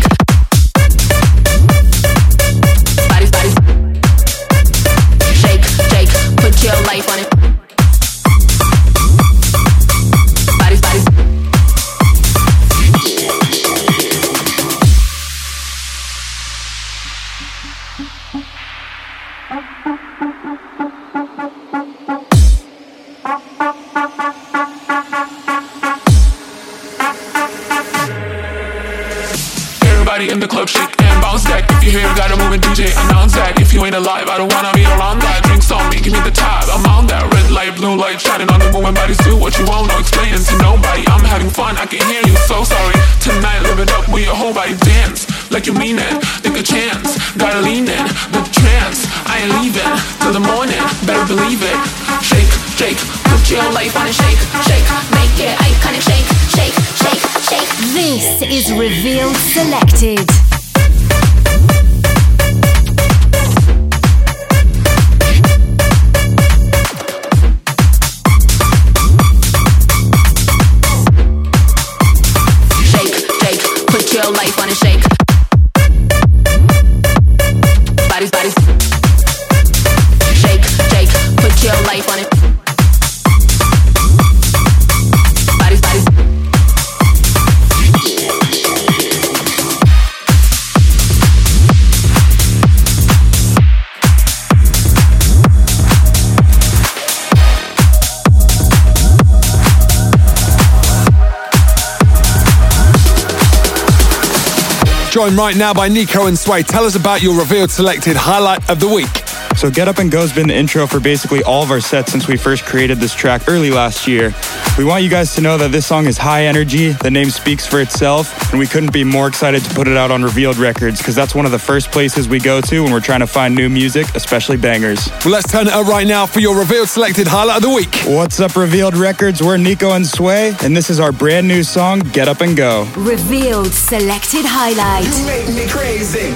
Joined 105.25 105.39
right 105.39 105.57
now 105.57 105.73
by 105.73 105.89
Nico 105.89 106.27
and 106.27 106.39
Sway. 106.39 106.63
Tell 106.63 106.85
us 106.85 106.97
about 106.97 107.23
your 107.23 107.39
revealed 107.39 107.71
selected 107.71 108.15
highlight 108.15 108.69
of 108.69 108.79
the 108.79 108.87
week. 108.87 109.27
So 109.57 109.71
Get 109.71 109.89
Up 109.89 109.97
and 109.97 110.11
Go's 110.11 110.35
been 110.35 110.49
the 110.49 110.55
intro 110.55 110.87
for 110.87 111.01
basically 111.01 111.43
all 111.45 111.63
of 111.63 111.71
our 111.71 111.81
sets 111.81 112.13
since 112.13 112.29
we 112.29 112.37
first 112.37 112.67
created 112.67 112.99
this 112.99 113.15
track 113.15 113.49
early 113.49 113.71
last 113.71 114.07
year. 114.07 114.35
We 114.77 114.85
want 114.85 115.05
you 115.05 115.09
guys 115.09 115.37
to 115.37 115.41
know 115.41 115.57
that 115.57 115.71
this 115.71 115.87
song 115.87 116.07
is 116.07 116.19
high 116.19 116.47
energy, 116.47 116.91
the 116.91 117.11
name 117.11 117.31
speaks 117.31 117.65
for 117.65 117.81
itself, 117.81 118.51
and 118.51 118.59
we 118.59 118.67
couldn't 118.67 118.93
be 118.93 119.05
more 119.05 119.29
excited 119.29 119.63
to 119.63 119.73
put 119.73 119.87
it 119.87 119.97
out 119.97 120.11
on 120.11 120.25
Revealed 120.25 120.57
Records 120.57 120.99
because 120.99 121.15
that's 121.15 121.33
one 121.33 121.47
of 121.47 121.53
the 121.53 121.61
first 121.61 121.93
places 121.93 122.29
we 122.29 122.41
go 122.41 122.61
to 122.63 122.83
when 122.83 122.91
we're 122.91 122.99
trying 122.99 123.21
to 123.21 123.27
find 123.29 123.55
new 123.55 123.69
music, 123.69 124.13
especially 124.17 124.57
bangers. 124.57 125.09
Well, 125.25 125.33
let's 125.33 125.49
turn 125.49 125.69
it 125.69 125.73
up 125.73 125.87
right 125.87 126.09
now 126.09 126.27
for 126.27 126.41
your 126.41 126.59
revealed 126.59 126.89
selected 126.89 127.29
highlight 127.29 127.59
of 127.59 127.63
the 127.63 127.71
week. 127.73 127.95
What's 128.05 128.41
up, 128.41 128.57
Revealed 128.57 128.97
Records? 128.97 129.41
We're 129.41 129.59
Nico 129.59 129.93
and 129.93 130.05
Sway, 130.05 130.57
and 130.65 130.77
this 130.77 130.91
is 130.91 130.99
our 130.99 131.13
brand 131.13 131.47
new 131.47 131.63
song, 131.63 132.01
Get 132.13 132.27
Up 132.27 132.41
and 132.41 132.57
Go. 132.57 132.89
Revealed 132.97 133.73
Selected 133.73 134.45
Highlight. 134.45 135.05
You 135.07 135.25
make 135.25 135.55
me 135.55 135.69
crazy. 135.71 136.35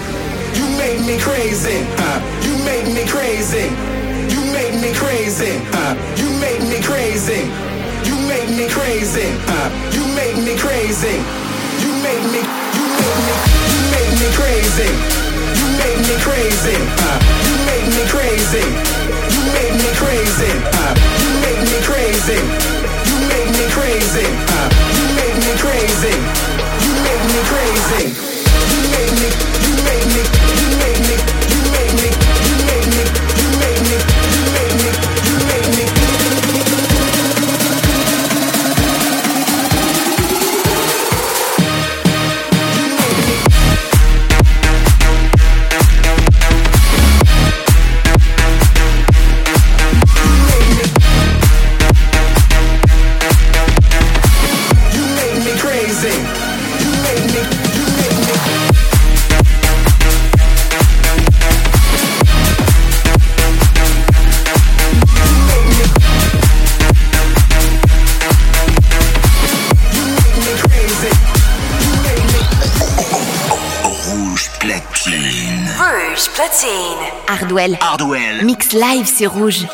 You 0.55 0.79
make 0.79 1.01
me 1.05 1.19
crazy. 1.19 1.83
Uh, 1.99 2.23
you 2.47 2.55
make 2.65 2.87
me 2.87 3.05
crazy. 3.05 3.67
You 4.31 4.53
make 4.53 4.81
me 4.81 4.95
crazy. 4.95 5.59
Uh, 5.73 5.97
you 6.17 6.38
crazy. 8.69 9.29
Uh, 9.49 9.69
you 9.93 10.05
make 10.15 10.37
me 10.37 10.57
crazy. 10.57 11.17
You 11.81 11.91
make 12.03 12.25
me. 12.33 12.41
You 12.41 12.85
make 13.01 13.19
me. 13.27 13.35
You 13.73 13.81
make 13.93 14.13
me 14.21 14.29
crazy. 14.37 14.91
You 15.59 15.67
make 15.79 15.99
me 16.09 16.17
crazy. 16.21 16.77
Uh, 16.77 17.19
you 17.47 17.55
make 17.67 17.87
me 17.89 18.03
crazy. 18.09 18.65
You 19.33 19.41
make 19.57 19.75
me 19.75 19.91
crazy. 19.97 20.53
Uh, 20.81 20.95
you 21.21 21.31
make 21.45 21.61
me 21.71 21.79
crazy. 21.85 22.41
You 23.09 23.17
make 23.29 23.51
me 23.57 23.65
crazy. 23.73 24.27
Uh, 24.27 24.69
you 24.97 25.05
make 25.17 25.37
me 25.45 25.53
crazy. 25.59 26.15
You 26.85 26.93
make 27.07 27.25
me 27.33 27.41
crazy. 27.53 28.05
You 28.71 28.81
make 28.95 29.13
me. 29.21 29.29
You 29.65 29.73
make 29.87 30.07
me. 30.15 30.23
You 30.61 30.69
make 30.79 31.01
me. 31.09 31.38
Hardwell. 77.29 77.77
Hardwell. 77.81 78.45
Mix 78.45 78.73
live 78.73 79.07
sur 79.07 79.33
Rouge. 79.33 79.65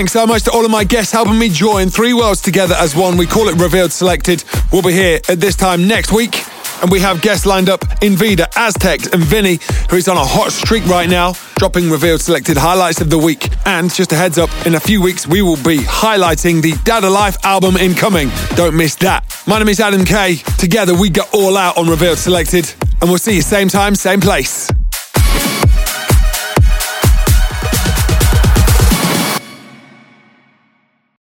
Thanks 0.00 0.12
so 0.12 0.26
much 0.26 0.44
to 0.44 0.50
all 0.52 0.64
of 0.64 0.70
my 0.70 0.82
guests 0.82 1.12
helping 1.12 1.38
me 1.38 1.50
join 1.50 1.90
three 1.90 2.14
worlds 2.14 2.40
together 2.40 2.74
as 2.78 2.96
one. 2.96 3.18
We 3.18 3.26
call 3.26 3.50
it 3.50 3.60
Revealed 3.60 3.92
Selected. 3.92 4.42
We'll 4.72 4.80
be 4.80 4.94
here 4.94 5.20
at 5.28 5.40
this 5.40 5.54
time 5.54 5.86
next 5.86 6.10
week. 6.10 6.42
And 6.80 6.90
we 6.90 7.00
have 7.00 7.20
guests 7.20 7.44
lined 7.44 7.68
up 7.68 7.80
Invida, 8.00 8.46
Aztec, 8.56 9.12
and 9.12 9.22
Vinny, 9.22 9.58
who 9.90 9.96
is 9.96 10.08
on 10.08 10.16
a 10.16 10.24
hot 10.24 10.52
streak 10.52 10.86
right 10.86 11.06
now, 11.06 11.34
dropping 11.56 11.90
revealed 11.90 12.22
selected 12.22 12.56
highlights 12.56 13.02
of 13.02 13.10
the 13.10 13.18
week. 13.18 13.50
And 13.66 13.92
just 13.92 14.10
a 14.12 14.16
heads 14.16 14.38
up, 14.38 14.48
in 14.64 14.74
a 14.74 14.80
few 14.80 15.02
weeks 15.02 15.26
we 15.26 15.42
will 15.42 15.56
be 15.56 15.80
highlighting 15.80 16.62
the 16.62 16.72
Dad 16.84 17.04
Life 17.04 17.36
album 17.44 17.76
incoming. 17.76 18.30
Don't 18.54 18.74
miss 18.74 18.94
that. 18.96 19.26
My 19.46 19.58
name 19.58 19.68
is 19.68 19.80
Adam 19.80 20.06
K. 20.06 20.36
Together 20.56 20.98
we 20.98 21.10
go 21.10 21.24
all 21.34 21.58
out 21.58 21.76
on 21.76 21.90
Revealed 21.90 22.16
Selected, 22.16 22.72
and 23.02 23.10
we'll 23.10 23.18
see 23.18 23.36
you 23.36 23.42
same 23.42 23.68
time, 23.68 23.94
same 23.94 24.22
place. 24.22 24.70